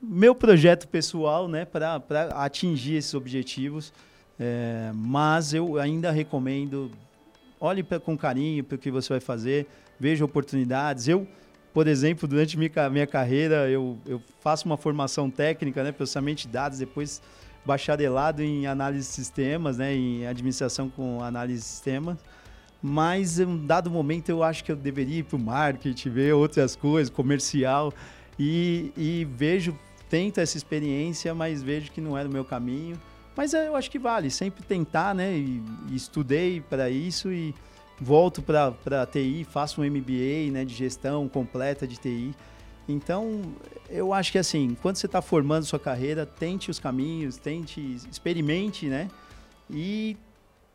meu 0.00 0.34
projeto 0.34 0.86
pessoal, 0.88 1.48
né, 1.48 1.64
para 1.64 1.96
atingir 2.34 2.94
esses 2.96 3.14
objetivos. 3.14 3.92
É, 4.38 4.90
mas 4.94 5.54
eu 5.54 5.78
ainda 5.78 6.10
recomendo 6.10 6.90
olhe 7.58 7.82
pra, 7.82 7.98
com 7.98 8.16
carinho 8.16 8.62
para 8.62 8.76
o 8.76 8.78
que 8.78 8.90
você 8.90 9.08
vai 9.08 9.20
fazer, 9.20 9.66
veja 9.98 10.24
oportunidades. 10.24 11.08
Eu, 11.08 11.26
por 11.76 11.86
exemplo, 11.86 12.26
durante 12.26 12.56
minha, 12.56 12.88
minha 12.88 13.06
carreira, 13.06 13.68
eu, 13.68 13.98
eu 14.06 14.18
faço 14.40 14.64
uma 14.64 14.78
formação 14.78 15.28
técnica, 15.28 15.84
né, 15.84 15.92
processamento 15.92 16.40
de 16.40 16.48
dados, 16.48 16.78
depois 16.78 17.20
bacharelado 17.66 18.42
em 18.42 18.66
análise 18.66 19.06
de 19.06 19.12
sistemas, 19.12 19.76
né, 19.76 19.94
em 19.94 20.26
administração 20.26 20.88
com 20.88 21.22
análise 21.22 21.60
de 21.60 21.66
sistemas 21.66 22.16
mas 22.82 23.38
em 23.38 23.44
um 23.44 23.66
dado 23.66 23.90
momento 23.90 24.30
eu 24.30 24.42
acho 24.42 24.64
que 24.64 24.72
eu 24.72 24.76
deveria 24.76 25.18
ir 25.18 25.24
para 25.24 25.36
o 25.36 25.38
marketing, 25.38 26.08
ver 26.08 26.32
outras 26.32 26.74
coisas, 26.74 27.10
comercial, 27.10 27.92
e, 28.38 28.90
e 28.96 29.28
vejo, 29.36 29.78
tento 30.08 30.38
essa 30.38 30.56
experiência, 30.56 31.34
mas 31.34 31.62
vejo 31.62 31.92
que 31.92 32.00
não 32.00 32.16
é 32.16 32.24
o 32.24 32.30
meu 32.30 32.44
caminho. 32.44 32.98
Mas 33.36 33.52
eu 33.52 33.76
acho 33.76 33.90
que 33.90 33.98
vale, 33.98 34.30
sempre 34.30 34.62
tentar, 34.62 35.14
né? 35.14 35.36
E, 35.36 35.62
e 35.90 35.96
estudei 35.96 36.62
para 36.62 36.88
isso 36.88 37.30
e 37.30 37.54
volto 38.00 38.42
para 38.42 39.06
TI, 39.06 39.46
faço 39.48 39.80
um 39.80 39.84
MBA 39.84 40.50
né, 40.52 40.64
de 40.64 40.74
gestão 40.74 41.28
completa 41.28 41.86
de 41.86 41.96
TI. 41.96 42.34
Então, 42.88 43.42
eu 43.90 44.12
acho 44.12 44.30
que 44.30 44.38
assim, 44.38 44.76
quando 44.80 44.96
você 44.96 45.06
está 45.06 45.20
formando 45.20 45.64
sua 45.64 45.78
carreira, 45.78 46.24
tente 46.24 46.70
os 46.70 46.78
caminhos, 46.78 47.36
tente, 47.36 47.80
experimente, 48.10 48.86
né? 48.86 49.08
E 49.68 50.16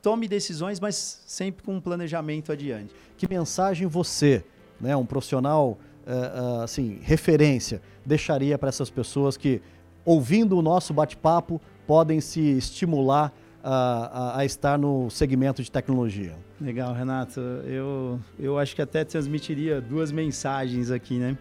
tome 0.02 0.28
decisões, 0.28 0.80
mas 0.80 1.22
sempre 1.26 1.64
com 1.64 1.76
um 1.76 1.82
planejamento 1.82 2.52
adiante. 2.52 2.94
Que 3.18 3.30
mensagem 3.30 3.88
você, 3.88 4.44
né, 4.80 4.96
um 4.96 5.06
profissional 5.06 5.78
uh, 6.06 6.62
assim 6.64 7.00
referência, 7.02 7.82
deixaria 8.06 8.58
para 8.58 8.70
essas 8.70 8.90
pessoas 8.90 9.38
que, 9.38 9.62
ouvindo 10.04 10.58
o 10.58 10.62
nosso 10.62 10.94
bate-papo, 10.94 11.62
podem 11.88 12.20
se 12.20 12.42
estimular 12.42 13.32
a, 13.64 14.36
a, 14.36 14.40
a, 14.40 14.46
estar 14.46 14.78
no 14.78 15.10
segmento 15.10 15.62
de 15.64 15.72
tecnologia? 15.72 16.34
Legal, 16.60 16.94
Renato. 16.94 17.40
Eu, 17.40 18.20
eu 18.40 18.58
acho 18.58 18.76
que 18.76 18.82
até 18.82 19.04
transmitiria 19.04 19.80
duas 19.82 20.12
mensagens 20.12 20.92
aqui, 20.92 21.16
né? 21.16 21.38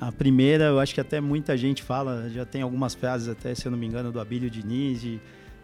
A 0.00 0.10
primeira, 0.10 0.64
eu 0.64 0.80
acho 0.80 0.92
que 0.92 1.00
até 1.00 1.20
muita 1.20 1.56
gente 1.56 1.82
fala, 1.82 2.28
já 2.28 2.44
tem 2.44 2.60
algumas 2.60 2.92
frases 2.92 3.28
até, 3.28 3.54
se 3.54 3.66
eu 3.66 3.70
não 3.70 3.78
me 3.78 3.86
engano, 3.86 4.10
do 4.10 4.18
Abílio 4.18 4.50
Diniz, 4.50 5.00
de, 5.00 5.20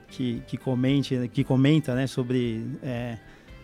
que, 0.09 0.43
que, 0.47 0.57
comente, 0.57 1.29
que 1.33 1.43
comenta 1.43 1.95
né, 1.95 2.07
sobre 2.07 2.65
é, 2.81 3.19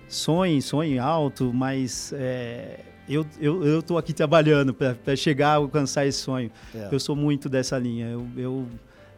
sonho, 0.08 0.60
sonho 0.60 1.00
alto, 1.00 1.52
mas 1.54 2.12
é, 2.16 2.80
eu, 3.08 3.26
eu, 3.40 3.64
eu 3.64 3.82
tô 3.82 3.98
aqui 3.98 4.12
trabalhando 4.12 4.74
para 4.74 5.14
chegar 5.14 5.50
a 5.50 5.54
alcançar 5.54 6.06
esse 6.06 6.18
sonho. 6.18 6.50
É. 6.74 6.88
Eu 6.90 6.98
sou 6.98 7.14
muito 7.14 7.48
dessa 7.48 7.78
linha. 7.78 8.08
Eu, 8.08 8.26
eu, 8.36 8.66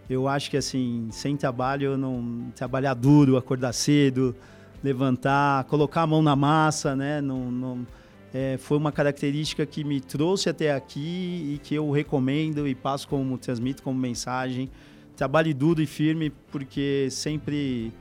eu 0.08 0.28
acho 0.28 0.50
que 0.50 0.56
assim, 0.56 1.08
sem 1.10 1.36
trabalho, 1.36 1.96
não 1.96 2.50
trabalhar 2.54 2.94
duro, 2.94 3.36
acordar 3.36 3.72
cedo, 3.72 4.34
levantar, 4.82 5.64
colocar 5.64 6.02
a 6.02 6.06
mão 6.06 6.22
na 6.22 6.36
massa, 6.36 6.94
né? 6.94 7.20
Não, 7.20 7.50
não, 7.50 7.86
é, 8.32 8.56
foi 8.58 8.76
uma 8.76 8.92
característica 8.92 9.64
que 9.66 9.82
me 9.82 10.00
trouxe 10.00 10.48
até 10.48 10.72
aqui 10.72 11.54
e 11.54 11.60
que 11.62 11.74
eu 11.74 11.90
recomendo 11.90 12.68
e 12.68 12.74
passo 12.74 13.08
como 13.08 13.36
transmito 13.38 13.82
como 13.82 13.98
mensagem. 13.98 14.70
Trabalhe 15.16 15.52
duro 15.54 15.80
e 15.80 15.86
firme, 15.86 16.30
porque 16.52 17.08
sempre 17.10 17.92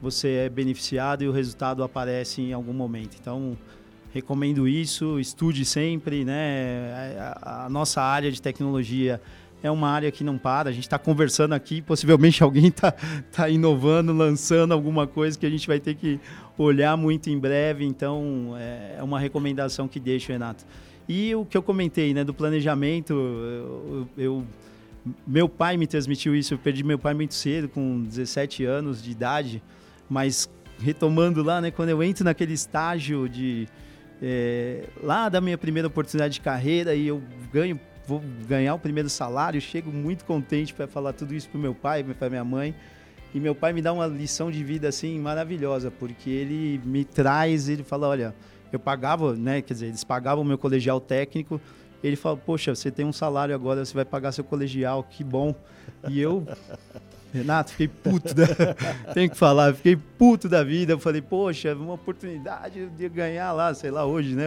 você 0.00 0.46
é 0.46 0.48
beneficiado 0.48 1.22
e 1.22 1.28
o 1.28 1.32
resultado 1.32 1.84
aparece 1.84 2.40
em 2.40 2.52
algum 2.52 2.72
momento. 2.72 3.16
Então, 3.20 3.56
recomendo 4.12 4.66
isso, 4.66 5.20
estude 5.20 5.64
sempre, 5.64 6.24
né? 6.24 7.36
A, 7.40 7.66
a 7.66 7.68
nossa 7.68 8.02
área 8.02 8.32
de 8.32 8.40
tecnologia 8.42 9.20
é 9.62 9.70
uma 9.70 9.88
área 9.88 10.10
que 10.10 10.24
não 10.24 10.36
para. 10.36 10.70
A 10.70 10.72
gente 10.72 10.84
está 10.84 10.98
conversando 10.98 11.52
aqui, 11.52 11.80
possivelmente 11.80 12.42
alguém 12.44 12.66
está 12.66 12.92
tá 13.30 13.48
inovando, 13.48 14.12
lançando 14.12 14.72
alguma 14.72 15.06
coisa 15.06 15.38
que 15.38 15.46
a 15.46 15.50
gente 15.50 15.66
vai 15.66 15.78
ter 15.78 15.94
que 15.94 16.18
olhar 16.58 16.96
muito 16.96 17.30
em 17.30 17.38
breve. 17.38 17.84
Então, 17.84 18.54
é, 18.58 18.96
é 18.98 19.02
uma 19.02 19.18
recomendação 19.18 19.86
que 19.86 20.00
deixo, 20.00 20.32
Renato. 20.32 20.64
E 21.08 21.34
o 21.34 21.44
que 21.44 21.56
eu 21.56 21.62
comentei, 21.62 22.14
né, 22.14 22.24
do 22.24 22.32
planejamento, 22.32 23.12
eu, 23.12 24.08
eu, 24.16 24.46
meu 25.26 25.48
pai 25.48 25.76
me 25.76 25.86
transmitiu 25.86 26.34
isso. 26.34 26.54
Eu 26.54 26.58
perdi 26.58 26.82
meu 26.82 26.98
pai 26.98 27.14
muito 27.14 27.34
cedo, 27.34 27.68
com 27.68 28.02
17 28.02 28.64
anos 28.64 29.02
de 29.02 29.10
idade, 29.10 29.62
mas 30.08 30.48
retomando 30.78 31.42
lá, 31.42 31.60
né, 31.60 31.70
quando 31.70 31.90
eu 31.90 32.02
entro 32.02 32.24
naquele 32.24 32.52
estágio 32.52 33.28
de 33.28 33.68
é, 34.22 34.84
lá 35.02 35.28
da 35.28 35.40
minha 35.40 35.58
primeira 35.58 35.88
oportunidade 35.88 36.34
de 36.34 36.40
carreira 36.40 36.94
e 36.94 37.08
eu 37.08 37.20
ganho, 37.52 37.78
vou 38.06 38.22
ganhar 38.46 38.74
o 38.74 38.78
primeiro 38.78 39.08
salário, 39.08 39.60
chego 39.60 39.90
muito 39.90 40.24
contente 40.24 40.74
para 40.74 40.86
falar 40.86 41.12
tudo 41.12 41.34
isso 41.34 41.48
pro 41.48 41.58
meu 41.58 41.74
pai, 41.74 42.02
para 42.02 42.28
minha 42.28 42.44
mãe. 42.44 42.74
E 43.34 43.40
meu 43.40 43.54
pai 43.54 43.72
me 43.72 43.80
dá 43.80 43.92
uma 43.92 44.06
lição 44.06 44.50
de 44.50 44.62
vida 44.62 44.88
assim 44.88 45.18
maravilhosa, 45.18 45.90
porque 45.90 46.28
ele 46.28 46.80
me 46.84 47.04
traz, 47.04 47.68
ele 47.68 47.82
fala, 47.82 48.08
olha, 48.08 48.34
eu 48.70 48.78
pagava, 48.78 49.34
né, 49.34 49.62
quer 49.62 49.74
dizer, 49.74 49.86
eles 49.86 50.04
pagavam 50.04 50.44
o 50.44 50.46
meu 50.46 50.58
colegial 50.58 51.00
técnico. 51.00 51.60
Ele 52.04 52.16
fala, 52.16 52.36
poxa, 52.36 52.74
você 52.74 52.90
tem 52.90 53.06
um 53.06 53.12
salário 53.12 53.54
agora, 53.54 53.84
você 53.84 53.94
vai 53.94 54.04
pagar 54.04 54.32
seu 54.32 54.44
colegial, 54.44 55.04
que 55.04 55.22
bom. 55.22 55.54
E 56.08 56.20
eu, 56.20 56.46
Renato, 57.32 57.70
fiquei 57.70 57.88
puto, 57.88 58.34
da... 58.34 58.46
tenho 59.14 59.30
que 59.30 59.36
falar, 59.36 59.74
fiquei 59.74 59.96
puto 59.96 60.48
da 60.48 60.62
vida. 60.62 60.92
Eu 60.92 60.98
falei, 60.98 61.22
poxa, 61.22 61.74
uma 61.74 61.94
oportunidade 61.94 62.86
de 62.86 63.08
ganhar 63.08 63.52
lá, 63.52 63.72
sei 63.72 63.90
lá, 63.90 64.04
hoje, 64.04 64.34
né, 64.34 64.46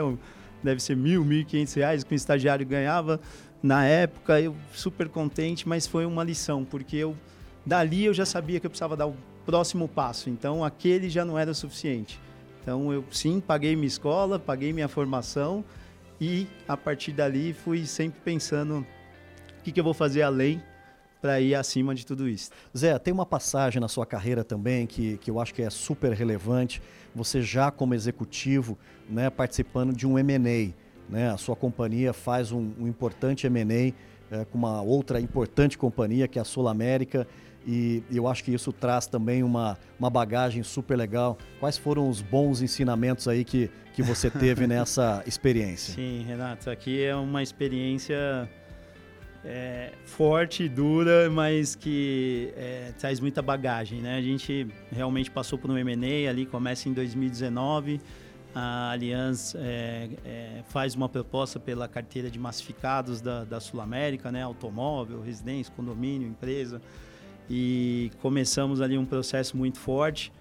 deve 0.66 0.82
ser 0.82 0.98
mil, 0.98 1.24
mil 1.24 1.40
e 1.40 1.46
quinhentos 1.46 1.74
reais 1.74 2.04
que 2.04 2.14
um 2.14 2.18
estagiário 2.18 2.66
ganhava. 2.66 3.20
Na 3.64 3.86
época, 3.86 4.40
eu 4.42 4.56
super 4.74 5.08
contente, 5.08 5.68
mas 5.68 5.88
foi 5.88 6.06
uma 6.06 6.24
lição, 6.24 6.66
porque 6.66 6.98
eu 6.98 7.16
Dali 7.66 8.06
eu 8.06 8.14
já 8.14 8.26
sabia 8.26 8.60
que 8.60 8.68
eu 8.68 8.70
precisava 8.70 8.96
dar 8.96 9.08
o 9.08 9.16
próximo 9.46 9.88
passo, 9.88 10.30
então 10.30 10.64
aquele 10.64 11.10
já 11.10 11.26
não 11.26 11.38
era 11.38 11.50
o 11.50 11.56
suficiente. 11.56 12.20
Então 12.62 12.94
eu 12.94 13.04
sim 13.12 13.40
paguei 13.40 13.76
minha 13.76 13.88
escola, 13.88 14.38
paguei 14.38 14.72
minha 14.72 14.88
formação 14.88 15.66
e 16.22 16.48
a 16.68 16.78
partir 16.78 17.12
dali 17.12 17.54
fui 17.54 17.86
sempre 17.86 18.20
pensando 18.24 18.86
o 19.60 19.64
que, 19.64 19.72
que 19.72 19.80
eu 19.80 19.84
vou 19.84 19.94
fazer 19.94 20.22
além 20.22 20.62
para 21.22 21.40
ir 21.40 21.56
acima 21.56 21.96
de 21.96 22.06
tudo 22.06 22.28
isso. 22.28 22.52
Zé, 22.76 22.98
tem 23.00 23.14
uma 23.14 23.26
passagem 23.26 23.80
na 23.80 23.88
sua 23.88 24.06
carreira 24.06 24.44
também 24.44 24.86
que, 24.86 25.18
que 25.18 25.32
eu 25.32 25.40
acho 25.40 25.54
que 25.54 25.62
é 25.62 25.70
super 25.70 26.12
relevante. 26.14 26.82
Você 27.14 27.42
já 27.42 27.72
como 27.72 27.94
executivo, 27.94 28.78
né, 29.10 29.30
participando 29.30 29.94
de 29.94 30.06
um 30.06 30.20
M&A, 30.20 30.74
né, 31.10 31.30
a 31.30 31.38
sua 31.38 31.56
companhia 31.56 32.14
faz 32.14 32.52
um, 32.52 32.72
um 32.80 32.88
importante 32.88 33.48
M&A 33.48 33.94
é, 34.32 34.46
com 34.46 34.58
uma 34.58 34.82
outra 34.82 35.20
importante 35.20 35.78
companhia 35.78 36.28
que 36.28 36.40
é 36.40 36.42
a 36.42 36.46
Sul 36.46 36.68
América 36.68 37.28
e 37.66 38.04
eu 38.12 38.28
acho 38.28 38.44
que 38.44 38.54
isso 38.54 38.72
traz 38.72 39.08
também 39.08 39.42
uma, 39.42 39.78
uma 40.00 40.10
bagagem 40.10 40.62
super 40.62 40.96
legal. 40.96 41.38
Quais 41.60 41.78
foram 41.78 42.08
os 42.08 42.22
bons 42.22 42.62
ensinamentos 42.62 43.28
aí 43.28 43.44
que, 43.44 43.72
que 43.94 44.04
você 44.04 44.30
teve 44.30 44.68
nessa 44.68 45.24
experiência? 45.26 45.96
Sim, 45.96 46.24
Renato, 46.28 46.70
aqui 46.70 47.04
é 47.04 47.16
uma 47.16 47.42
experiência 47.42 48.48
é, 49.46 49.92
forte, 50.06 50.68
dura, 50.68 51.30
mas 51.30 51.76
que 51.76 52.52
é, 52.58 52.92
traz 52.98 53.20
muita 53.20 53.42
bagagem, 53.42 54.02
né? 54.02 54.18
A 54.18 54.22
gente 54.22 54.68
realmente 54.92 55.30
passou 55.30 55.58
por 55.60 55.70
um 55.70 55.78
M&A 55.78 56.30
ali, 56.30 56.46
começa 56.46 56.90
em 56.90 56.94
2019, 56.94 58.02
a 58.56 58.92
Allianz 58.92 59.54
é, 59.56 60.10
é, 60.26 60.64
faz 60.70 60.96
uma 60.96 61.08
proposta 61.08 61.60
pela 61.60 61.88
carteira 61.88 62.30
de 62.30 62.40
massificados 62.40 63.22
da, 63.22 63.44
da 63.44 63.60
Sul 63.60 63.82
América, 63.82 64.32
né? 64.32 64.42
Automóvel, 64.42 65.22
residência, 65.22 65.72
condomínio, 65.76 66.28
empresa 66.28 66.82
e 67.50 68.12
começamos 68.22 68.82
ali 68.82 68.98
um 68.98 69.06
processo 69.06 69.56
muito 69.56 69.78
forte. 69.78 70.32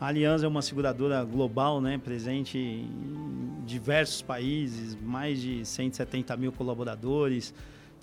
A 0.00 0.06
Aliança 0.06 0.46
é 0.46 0.48
uma 0.48 0.62
seguradora 0.62 1.22
global, 1.24 1.80
né, 1.80 1.98
presente 1.98 2.56
em 2.56 3.62
diversos 3.66 4.22
países, 4.22 4.96
mais 5.00 5.40
de 5.40 5.64
170 5.64 6.36
mil 6.38 6.52
colaboradores. 6.52 7.52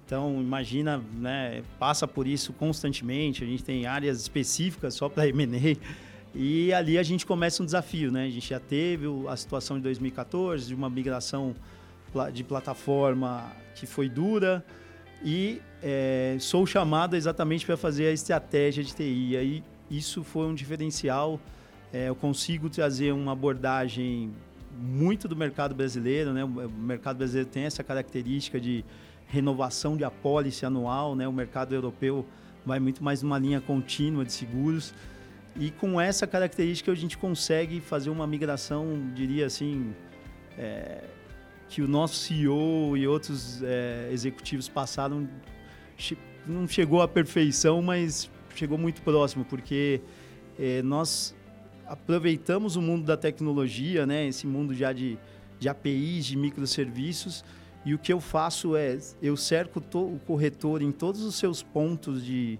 Então, 0.07 0.39
imagina, 0.39 1.03
né, 1.15 1.61
passa 1.77 2.07
por 2.07 2.25
isso 2.25 2.53
constantemente. 2.53 3.43
A 3.43 3.47
gente 3.47 3.61
tem 3.61 3.85
áreas 3.85 4.21
específicas 4.21 4.93
só 4.93 5.09
para 5.09 5.27
M&A. 5.27 5.75
E 6.33 6.71
ali 6.71 6.97
a 6.97 7.03
gente 7.03 7.25
começa 7.25 7.61
um 7.61 7.65
desafio, 7.65 8.09
né? 8.09 8.23
A 8.23 8.29
gente 8.29 8.47
já 8.49 8.59
teve 8.59 9.05
a 9.27 9.35
situação 9.35 9.75
de 9.75 9.83
2014, 9.83 10.67
de 10.67 10.73
uma 10.73 10.89
migração 10.89 11.53
de 12.31 12.41
plataforma 12.41 13.51
que 13.75 13.85
foi 13.85 14.07
dura, 14.07 14.65
e 15.21 15.61
é, 15.83 16.37
sou 16.39 16.65
chamado 16.65 17.17
exatamente 17.17 17.65
para 17.65 17.75
fazer 17.75 18.07
a 18.07 18.11
estratégia 18.13 18.81
de 18.83 18.95
TI. 18.95 19.31
E 19.31 19.37
aí 19.37 19.63
isso 19.91 20.23
foi 20.23 20.47
um 20.47 20.55
diferencial. 20.55 21.37
É, 21.91 22.07
eu 22.07 22.15
consigo 22.15 22.69
trazer 22.69 23.11
uma 23.11 23.33
abordagem 23.33 24.31
muito 24.79 25.27
do 25.27 25.35
mercado 25.35 25.75
brasileiro, 25.75 26.31
né? 26.31 26.45
O 26.45 26.69
mercado 26.69 27.17
brasileiro 27.17 27.49
tem 27.49 27.63
essa 27.63 27.83
característica 27.83 28.57
de 28.57 28.85
renovação 29.27 29.95
de 29.97 30.03
apólice 30.03 30.65
anual, 30.65 31.15
né? 31.15 31.27
O 31.27 31.33
mercado 31.33 31.75
europeu 31.75 32.25
vai 32.65 32.79
muito 32.79 33.03
mais 33.03 33.21
numa 33.21 33.37
linha 33.37 33.61
contínua 33.61 34.25
de 34.25 34.31
seguros. 34.33 34.93
E 35.55 35.71
com 35.71 35.99
essa 35.99 36.27
característica 36.27 36.91
a 36.91 36.95
gente 36.95 37.17
consegue 37.17 37.79
fazer 37.81 38.09
uma 38.09 38.27
migração, 38.27 39.11
diria 39.13 39.45
assim, 39.45 39.93
é, 40.57 41.03
que 41.67 41.81
o 41.81 41.87
nosso 41.87 42.15
CEO 42.15 42.95
e 42.95 43.07
outros 43.07 43.61
é, 43.63 44.09
executivos 44.11 44.69
passaram 44.69 45.27
não 46.45 46.67
chegou 46.67 47.01
à 47.01 47.07
perfeição, 47.07 47.81
mas 47.81 48.29
chegou 48.55 48.77
muito 48.77 49.01
próximo, 49.01 49.43
porque 49.43 50.01
é, 50.57 50.81
nós 50.81 51.35
aproveitamos 51.85 52.75
o 52.75 52.81
mundo 52.81 53.05
da 53.05 53.17
tecnologia, 53.17 54.05
né, 54.05 54.27
esse 54.27 54.47
mundo 54.47 54.73
já 54.73 54.93
de, 54.93 55.17
de 55.59 55.67
APIs, 55.67 56.25
de 56.25 56.37
microserviços, 56.37 57.43
e 57.87 57.93
o 57.93 57.97
que 57.97 58.11
eu 58.11 58.19
faço 58.19 58.75
é, 58.75 58.99
eu 59.21 59.37
cerco 59.37 59.81
o 59.93 60.19
corretor 60.27 60.81
em 60.81 60.91
todos 60.91 61.21
os 61.21 61.35
seus 61.35 61.63
pontos 61.63 62.21
de, 62.21 62.59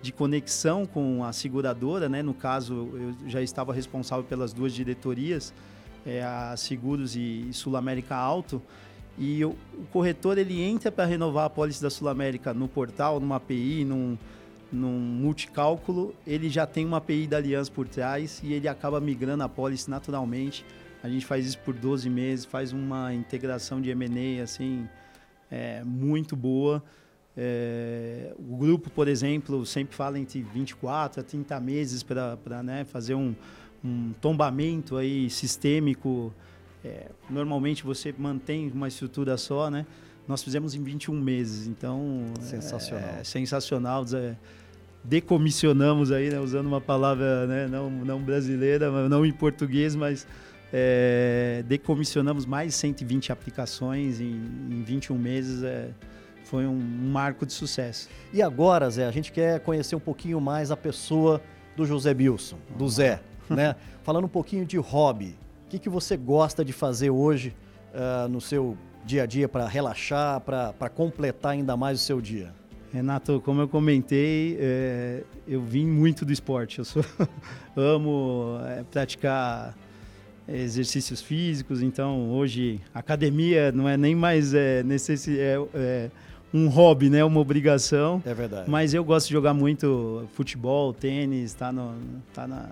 de 0.00 0.12
conexão 0.12 0.86
com 0.86 1.24
a 1.24 1.32
seguradora, 1.32 2.08
né? 2.08 2.22
No 2.22 2.32
caso, 2.32 2.88
eu 2.94 3.28
já 3.28 3.42
estava 3.42 3.72
responsável 3.72 4.24
pelas 4.24 4.52
duas 4.52 4.72
diretorias, 4.72 5.52
é, 6.06 6.22
a 6.22 6.56
Seguros 6.56 7.16
e 7.16 7.48
Sul 7.52 7.76
América 7.76 8.14
Alto. 8.14 8.62
E 9.18 9.44
o, 9.44 9.56
o 9.74 9.84
corretor 9.92 10.38
ele 10.38 10.62
entra 10.62 10.92
para 10.92 11.06
renovar 11.06 11.46
a 11.46 11.50
pólice 11.50 11.82
da 11.82 11.90
Sul 11.90 12.08
América 12.08 12.54
no 12.54 12.68
portal, 12.68 13.18
numa 13.18 13.34
API, 13.34 13.84
num, 13.84 14.16
num 14.70 14.96
multicálculo, 14.96 16.14
ele 16.24 16.48
já 16.48 16.68
tem 16.68 16.86
uma 16.86 16.98
API 16.98 17.26
da 17.26 17.38
Aliança 17.38 17.68
por 17.68 17.88
trás 17.88 18.40
e 18.44 18.52
ele 18.52 18.68
acaba 18.68 19.00
migrando 19.00 19.42
a 19.42 19.48
pólice 19.48 19.90
naturalmente. 19.90 20.64
A 21.02 21.08
gente 21.08 21.24
faz 21.24 21.46
isso 21.46 21.58
por 21.60 21.74
12 21.74 22.10
meses, 22.10 22.44
faz 22.44 22.72
uma 22.72 23.14
integração 23.14 23.80
de 23.80 23.90
M&A 23.90 24.42
assim, 24.42 24.88
é, 25.50 25.82
muito 25.84 26.34
boa. 26.34 26.82
É, 27.36 28.34
o 28.36 28.56
grupo, 28.56 28.90
por 28.90 29.06
exemplo, 29.06 29.64
sempre 29.64 29.94
fala 29.94 30.18
entre 30.18 30.42
24 30.42 31.20
a 31.20 31.24
30 31.24 31.60
meses 31.60 32.02
para 32.02 32.62
né, 32.64 32.84
fazer 32.84 33.14
um, 33.14 33.34
um 33.84 34.12
tombamento 34.20 34.96
aí 34.96 35.30
sistêmico. 35.30 36.34
É, 36.84 37.06
normalmente 37.30 37.84
você 37.84 38.12
mantém 38.16 38.70
uma 38.72 38.88
estrutura 38.88 39.36
só, 39.36 39.70
né? 39.70 39.86
Nós 40.26 40.42
fizemos 40.42 40.74
em 40.74 40.82
21 40.82 41.14
meses, 41.14 41.66
então 41.66 42.24
sensacional. 42.40 43.08
É, 43.08 43.20
é 43.20 43.24
sensacional. 43.24 44.04
Decomissionamos 45.02 46.12
aí, 46.12 46.28
né, 46.28 46.38
usando 46.38 46.66
uma 46.66 46.80
palavra 46.80 47.46
né, 47.46 47.66
não, 47.68 47.88
não 47.88 48.20
brasileira, 48.20 49.08
não 49.08 49.24
em 49.24 49.32
português, 49.32 49.94
mas 49.94 50.26
é, 50.72 51.62
decomissionamos 51.66 52.44
mais 52.46 52.72
de 52.72 52.74
120 52.74 53.32
aplicações 53.32 54.20
em, 54.20 54.34
em 54.70 54.82
21 54.82 55.16
meses. 55.16 55.62
É, 55.62 55.90
foi 56.44 56.66
um, 56.66 56.70
um 56.72 57.10
marco 57.10 57.44
de 57.44 57.52
sucesso. 57.52 58.08
E 58.32 58.40
agora, 58.40 58.88
Zé, 58.88 59.06
a 59.06 59.10
gente 59.10 59.30
quer 59.30 59.60
conhecer 59.60 59.94
um 59.94 60.00
pouquinho 60.00 60.40
mais 60.40 60.70
a 60.70 60.76
pessoa 60.76 61.42
do 61.76 61.84
José 61.84 62.14
Bilson, 62.14 62.58
do 62.76 62.88
Zé 62.88 63.20
né? 63.48 63.76
Falando 64.02 64.24
um 64.24 64.28
pouquinho 64.28 64.64
de 64.64 64.76
hobby, 64.76 65.36
o 65.66 65.68
que, 65.68 65.78
que 65.78 65.88
você 65.88 66.16
gosta 66.16 66.64
de 66.64 66.72
fazer 66.72 67.10
hoje 67.10 67.54
uh, 67.92 68.28
no 68.28 68.40
seu 68.40 68.76
dia 69.04 69.22
a 69.22 69.26
dia 69.26 69.48
para 69.48 69.66
relaxar, 69.66 70.40
para 70.40 70.88
completar 70.88 71.52
ainda 71.52 71.76
mais 71.76 72.00
o 72.00 72.04
seu 72.04 72.20
dia? 72.20 72.54
Renato, 72.92 73.40
como 73.44 73.60
eu 73.60 73.68
comentei, 73.68 74.56
é, 74.58 75.22
eu 75.46 75.60
vim 75.62 75.86
muito 75.86 76.24
do 76.24 76.32
esporte. 76.32 76.78
Eu 76.78 76.84
sou, 76.86 77.04
amo 77.76 78.58
é, 78.66 78.82
praticar 78.82 79.76
exercícios 80.48 81.20
físicos. 81.20 81.82
Então, 81.82 82.30
hoje, 82.30 82.80
academia 82.94 83.70
não 83.72 83.88
é 83.88 83.96
nem 83.96 84.14
mais 84.14 84.54
é, 84.54 84.82
necessi 84.82 85.38
é, 85.38 85.58
é 85.74 86.10
um 86.52 86.68
hobby, 86.68 87.10
né? 87.10 87.22
Uma 87.24 87.40
obrigação. 87.40 88.22
É 88.24 88.32
verdade. 88.32 88.70
Mas 88.70 88.94
eu 88.94 89.04
gosto 89.04 89.26
de 89.26 89.32
jogar 89.32 89.52
muito 89.52 90.26
futebol, 90.32 90.92
tênis, 90.92 91.52
tá 91.52 91.70
no, 91.70 91.94
tá 92.32 92.46
na, 92.46 92.70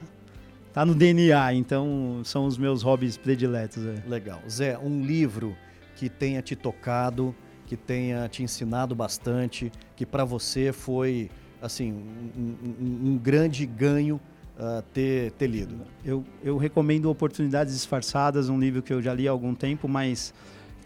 tá 0.73 0.85
no 0.85 0.95
DNA. 0.95 1.55
Então, 1.55 2.23
são 2.25 2.47
os 2.47 2.57
meus 2.57 2.83
hobbies 2.83 3.17
prediletos. 3.17 3.85
É. 3.85 4.03
Legal. 4.09 4.41
Zé, 4.49 4.79
um 4.79 5.05
livro 5.05 5.55
que 5.95 6.09
tenha 6.09 6.41
te 6.41 6.57
tocado, 6.57 7.35
que 7.67 7.77
tenha 7.77 8.29
te 8.29 8.43
ensinado 8.43 8.95
bastante, 8.95 9.71
que 9.95 10.07
para 10.07 10.25
você 10.25 10.73
foi, 10.73 11.31
assim, 11.61 11.93
um, 11.93 12.55
um, 12.65 13.11
um 13.11 13.19
grande 13.19 13.67
ganho 13.67 14.21
uh, 14.59 14.83
ter, 14.92 15.33
ter 15.33 15.47
lido? 15.47 15.77
Eu, 16.05 16.25
eu 16.42 16.57
recomendo 16.57 17.11
Oportunidades 17.11 17.75
Disfarçadas, 17.75 18.49
um 18.49 18.59
livro 18.59 18.83
que 18.83 18.92
eu 18.92 19.03
já 19.03 19.14
li 19.14 19.29
há 19.29 19.31
algum 19.31 19.55
tempo, 19.55 19.88
mas 19.88 20.35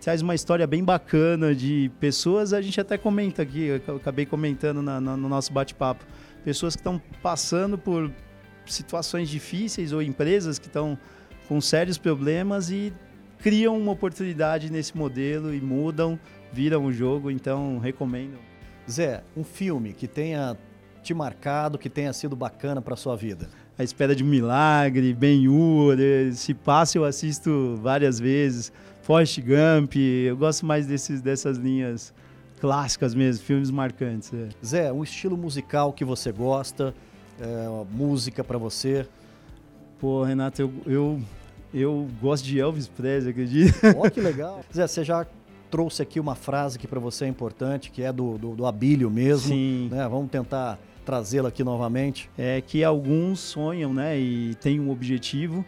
traz 0.01 0.23
uma 0.23 0.35
história 0.35 0.67
bem 0.67 0.83
bacana 0.83 1.55
de 1.55 1.91
pessoas, 2.01 2.53
a 2.53 2.61
gente 2.61 2.81
até 2.81 2.97
comenta 2.97 3.43
aqui, 3.43 3.81
eu 3.87 3.97
acabei 3.97 4.25
comentando 4.25 4.83
na, 4.83 5.01
na, 5.01 5.17
no 5.17 5.29
nosso 5.29 5.53
bate-papo, 5.53 6.05
pessoas 6.45 6.75
que 6.75 6.81
estão 6.81 7.01
passando 7.23 7.77
por 7.77 8.11
situações 8.67 9.29
difíceis 9.29 9.93
ou 9.93 10.01
empresas 10.01 10.59
que 10.59 10.67
estão 10.67 10.99
com 11.49 11.61
sérios 11.61 11.99
problemas 11.99 12.71
e 12.71 12.93
criam 13.39 13.77
uma 13.77 13.93
oportunidade 13.93 14.71
nesse 14.71 14.97
modelo 14.97 15.53
e 15.53 15.61
mudam, 15.61 16.19
viram 16.53 16.85
o 16.85 16.93
jogo, 16.93 17.31
então 17.31 17.79
recomendo. 17.79 18.39
Zé, 18.89 19.23
um 19.37 19.45
filme 19.45 19.93
que 19.93 20.07
tenha 20.07 20.57
te 21.03 21.15
marcado, 21.15 21.79
que 21.79 21.89
tenha 21.89 22.13
sido 22.13 22.37
bacana 22.37 22.81
para 22.81 22.97
sua 22.97 23.17
vida? 23.17 23.49
A 23.79 23.83
Espera 23.83 24.15
de 24.15 24.23
um 24.23 24.27
Milagre, 24.27 25.13
Ben-Hur, 25.15 25.97
se 26.33 26.53
passa 26.53 26.99
eu 26.99 27.05
assisto 27.05 27.79
várias 27.83 28.21
vezes. 28.21 28.73
Forrest 29.03 29.41
Gump, 29.41 29.97
eu 29.97 30.37
gosto 30.37 30.67
mais 30.67 30.87
desses, 30.87 31.21
dessas 31.21 31.57
linhas 31.57 32.13
clássicas 32.61 33.15
mesmo, 33.15 33.45
filmes 33.45 33.71
marcantes. 33.71 34.33
É. 34.33 34.49
Zé, 34.65 34.93
um 34.93 35.03
estilo 35.03 35.37
musical 35.37 35.93
que 35.93 36.05
você 36.05 36.31
gosta, 36.31 36.95
é, 37.41 37.85
música 37.91 38.45
para 38.45 38.59
você? 38.59 39.07
Pô, 39.99 40.23
Renato, 40.23 40.61
eu, 40.63 40.73
eu, 40.87 41.21
eu 41.73 42.09
gosto 42.21 42.45
de 42.45 42.61
Elvis 42.61 42.87
Presley, 42.87 43.31
acredita? 43.31 43.97
Ó, 43.97 44.07
oh, 44.07 44.11
que 44.11 44.21
legal. 44.21 44.61
Zé, 44.73 44.87
você 44.87 45.03
já 45.03 45.27
trouxe 45.71 46.03
aqui 46.03 46.21
uma 46.21 46.35
frase 46.35 46.79
que 46.79 46.87
para 46.87 47.01
você 47.01 47.25
é 47.25 47.29
importante, 47.29 47.91
que 47.91 48.03
é 48.03 48.13
do, 48.13 48.37
do, 48.37 48.55
do 48.55 48.67
Abílio 48.67 49.11
mesmo. 49.11 49.49
Sim. 49.49 49.89
Né? 49.91 50.07
Vamos 50.09 50.31
tentar 50.31 50.79
trazê-la 51.11 51.49
aqui 51.49 51.65
novamente? 51.65 52.31
É 52.39 52.61
que 52.61 52.85
alguns 52.85 53.41
sonham, 53.41 53.93
né, 53.93 54.17
e 54.17 54.55
têm 54.55 54.79
um 54.79 54.91
objetivo, 54.91 55.65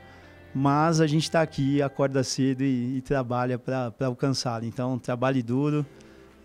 mas 0.54 1.00
a 1.00 1.06
gente 1.06 1.24
está 1.24 1.42
aqui, 1.42 1.82
acorda 1.82 2.22
cedo 2.22 2.62
e, 2.62 2.98
e 2.98 3.00
trabalha 3.00 3.58
para 3.58 3.92
alcançá-lo. 4.02 4.64
Então, 4.64 4.96
trabalhe 5.00 5.42
duro 5.42 5.84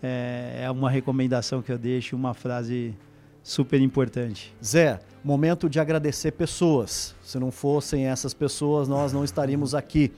é, 0.02 0.62
é 0.64 0.70
uma 0.70 0.90
recomendação 0.90 1.62
que 1.62 1.70
eu 1.70 1.78
deixo, 1.78 2.16
uma 2.16 2.34
frase 2.34 2.92
super 3.40 3.80
importante. 3.80 4.52
Zé, 4.64 4.98
momento 5.22 5.70
de 5.70 5.78
agradecer 5.78 6.32
pessoas. 6.32 7.14
Se 7.22 7.38
não 7.38 7.52
fossem 7.52 8.06
essas 8.06 8.34
pessoas, 8.34 8.88
nós 8.88 9.12
não 9.12 9.22
estaríamos 9.22 9.76
aqui. 9.76 10.10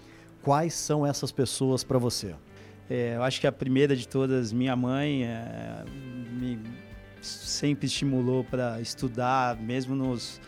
Quais 0.42 0.72
são 0.72 1.06
essas 1.06 1.30
pessoas 1.30 1.84
para 1.84 1.98
você? 1.98 2.34
É, 2.88 3.16
eu 3.16 3.22
acho 3.22 3.38
que 3.40 3.46
a 3.46 3.52
primeira 3.52 3.94
de 3.94 4.08
todas, 4.08 4.54
minha 4.54 4.74
mãe, 4.74 5.24
é, 5.24 5.84
me 6.32 6.58
sempre 7.20 7.86
estimulou 7.86 8.44
para 8.44 8.80
estudar, 8.80 9.56
mesmo 9.56 9.94
nos 9.94 10.40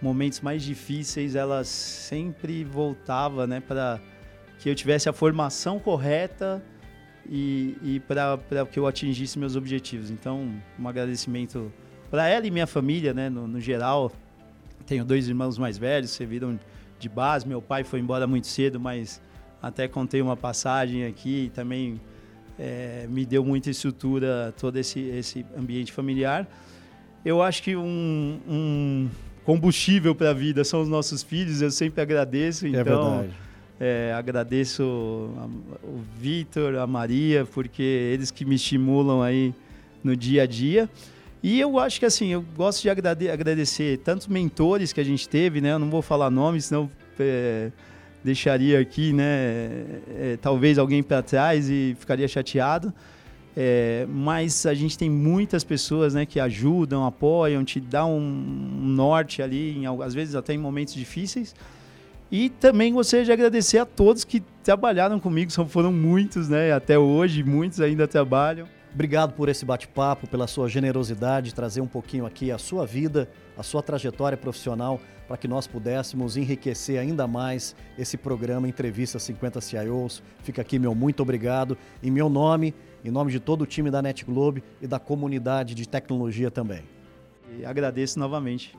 momentos 0.00 0.40
mais 0.40 0.62
difíceis, 0.62 1.34
ela 1.34 1.64
sempre 1.64 2.64
voltava, 2.64 3.46
né, 3.46 3.60
para 3.60 4.00
que 4.58 4.68
eu 4.68 4.74
tivesse 4.74 5.08
a 5.08 5.12
formação 5.12 5.78
correta 5.78 6.62
e, 7.28 7.76
e 7.82 8.00
para 8.00 8.38
que 8.70 8.78
eu 8.78 8.86
atingisse 8.86 9.38
meus 9.38 9.56
objetivos. 9.56 10.10
Então, 10.10 10.60
um 10.78 10.88
agradecimento 10.88 11.72
para 12.10 12.28
ela 12.28 12.46
e 12.46 12.50
minha 12.50 12.66
família, 12.66 13.12
né, 13.12 13.28
no, 13.28 13.46
no, 13.46 13.60
geral. 13.60 14.12
Tenho 14.86 15.04
dois 15.04 15.28
irmãos 15.28 15.58
mais 15.58 15.76
velhos, 15.76 16.10
serviram 16.10 16.58
de 16.98 17.08
base. 17.08 17.46
Meu 17.46 17.60
pai 17.60 17.84
foi 17.84 18.00
embora 18.00 18.26
muito 18.26 18.46
cedo, 18.46 18.78
mas 18.78 19.20
até 19.60 19.88
contei 19.88 20.22
uma 20.22 20.36
passagem 20.36 21.04
aqui 21.04 21.50
também 21.54 22.00
é, 22.58 23.06
me 23.08 23.24
deu 23.24 23.44
muita 23.44 23.70
estrutura 23.70 24.54
todo 24.58 24.76
esse, 24.76 25.00
esse 25.00 25.44
ambiente 25.56 25.92
familiar. 25.92 26.46
Eu 27.24 27.42
acho 27.42 27.62
que 27.62 27.76
um, 27.76 28.38
um 28.48 29.08
combustível 29.44 30.14
para 30.14 30.30
a 30.30 30.34
vida 30.34 30.64
são 30.64 30.80
os 30.80 30.88
nossos 30.88 31.22
filhos, 31.22 31.60
eu 31.60 31.70
sempre 31.70 32.00
agradeço. 32.00 32.66
É 32.66 32.70
então, 32.70 33.28
é, 33.78 34.12
agradeço 34.16 34.82
o 34.82 36.00
Vitor, 36.18 36.76
a 36.76 36.86
Maria, 36.86 37.44
porque 37.44 37.82
eles 37.82 38.30
que 38.30 38.44
me 38.44 38.54
estimulam 38.54 39.22
aí 39.22 39.54
no 40.02 40.16
dia 40.16 40.44
a 40.44 40.46
dia. 40.46 40.88
E 41.42 41.60
eu 41.60 41.78
acho 41.78 42.00
que 42.00 42.06
assim, 42.06 42.28
eu 42.28 42.44
gosto 42.56 42.82
de 42.82 42.90
agradecer 42.90 43.98
tantos 43.98 44.26
mentores 44.26 44.92
que 44.92 45.00
a 45.00 45.04
gente 45.04 45.28
teve, 45.28 45.60
né? 45.60 45.72
Eu 45.72 45.78
não 45.78 45.90
vou 45.90 46.02
falar 46.02 46.30
nomes, 46.30 46.66
senão 46.66 46.90
é, 47.20 47.70
deixaria 48.26 48.80
aqui, 48.80 49.12
né, 49.12 49.24
é, 50.18 50.38
talvez 50.42 50.78
alguém 50.78 51.02
para 51.02 51.22
trás 51.22 51.70
e 51.70 51.96
ficaria 51.98 52.26
chateado. 52.26 52.92
É, 53.56 54.04
mas 54.10 54.66
a 54.66 54.74
gente 54.74 54.98
tem 54.98 55.08
muitas 55.08 55.64
pessoas 55.64 56.12
né, 56.12 56.26
que 56.26 56.38
ajudam, 56.38 57.06
apoiam, 57.06 57.64
te 57.64 57.80
dão 57.80 58.18
um 58.18 58.82
norte 58.82 59.40
ali, 59.40 59.78
em, 59.78 59.86
às 60.02 60.12
vezes 60.12 60.34
até 60.34 60.52
em 60.52 60.58
momentos 60.58 60.92
difíceis. 60.92 61.54
E 62.30 62.50
também 62.50 62.92
gostaria 62.92 63.24
de 63.24 63.32
agradecer 63.32 63.78
a 63.78 63.86
todos 63.86 64.24
que 64.24 64.42
trabalharam 64.62 65.20
comigo, 65.20 65.50
são, 65.50 65.66
foram 65.66 65.92
muitos, 65.92 66.48
né? 66.48 66.72
Até 66.72 66.98
hoje, 66.98 67.44
muitos 67.44 67.80
ainda 67.80 68.06
trabalham. 68.08 68.66
Obrigado 68.92 69.32
por 69.32 69.48
esse 69.48 69.64
bate-papo, 69.64 70.26
pela 70.26 70.46
sua 70.46 70.68
generosidade, 70.68 71.54
trazer 71.54 71.80
um 71.80 71.86
pouquinho 71.86 72.26
aqui 72.26 72.50
a 72.50 72.58
sua 72.58 72.84
vida, 72.84 73.28
a 73.56 73.62
sua 73.62 73.82
trajetória 73.82 74.36
profissional, 74.36 75.00
para 75.26 75.36
que 75.36 75.48
nós 75.48 75.66
pudéssemos 75.66 76.36
enriquecer 76.36 76.98
ainda 76.98 77.26
mais 77.26 77.74
esse 77.98 78.16
programa 78.16 78.68
Entrevista 78.68 79.18
50 79.18 79.60
CIOs. 79.60 80.22
Fica 80.42 80.62
aqui 80.62 80.78
meu 80.78 80.94
muito 80.94 81.22
obrigado. 81.22 81.76
Em 82.02 82.10
meu 82.10 82.28
nome, 82.28 82.74
em 83.04 83.10
nome 83.10 83.32
de 83.32 83.40
todo 83.40 83.62
o 83.62 83.66
time 83.66 83.90
da 83.90 84.00
Net 84.02 84.24
Globe 84.24 84.62
e 84.80 84.86
da 84.86 84.98
comunidade 84.98 85.74
de 85.74 85.88
tecnologia 85.88 86.50
também. 86.50 86.82
E 87.58 87.64
agradeço 87.64 88.18
novamente 88.18 88.76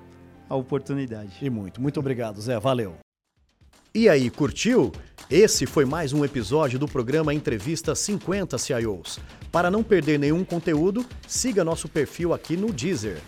a 0.49 0.55
oportunidade. 0.55 1.31
E 1.41 1.49
muito, 1.49 1.81
muito 1.81 1.99
obrigado, 1.99 2.41
Zé. 2.41 2.59
Valeu. 2.59 2.95
E 3.93 4.07
aí, 4.07 4.29
curtiu? 4.29 4.91
Esse 5.29 5.65
foi 5.65 5.83
mais 5.83 6.13
um 6.13 6.23
episódio 6.23 6.77
do 6.77 6.87
programa 6.87 7.33
Entrevista 7.33 7.95
50 7.95 8.57
CIOs. 8.57 9.19
Para 9.51 9.71
não 9.71 9.83
perder 9.83 10.19
nenhum 10.19 10.43
conteúdo, 10.43 11.05
siga 11.27 11.63
nosso 11.63 11.89
perfil 11.89 12.33
aqui 12.33 12.55
no 12.55 12.71
Deezer. 12.71 13.19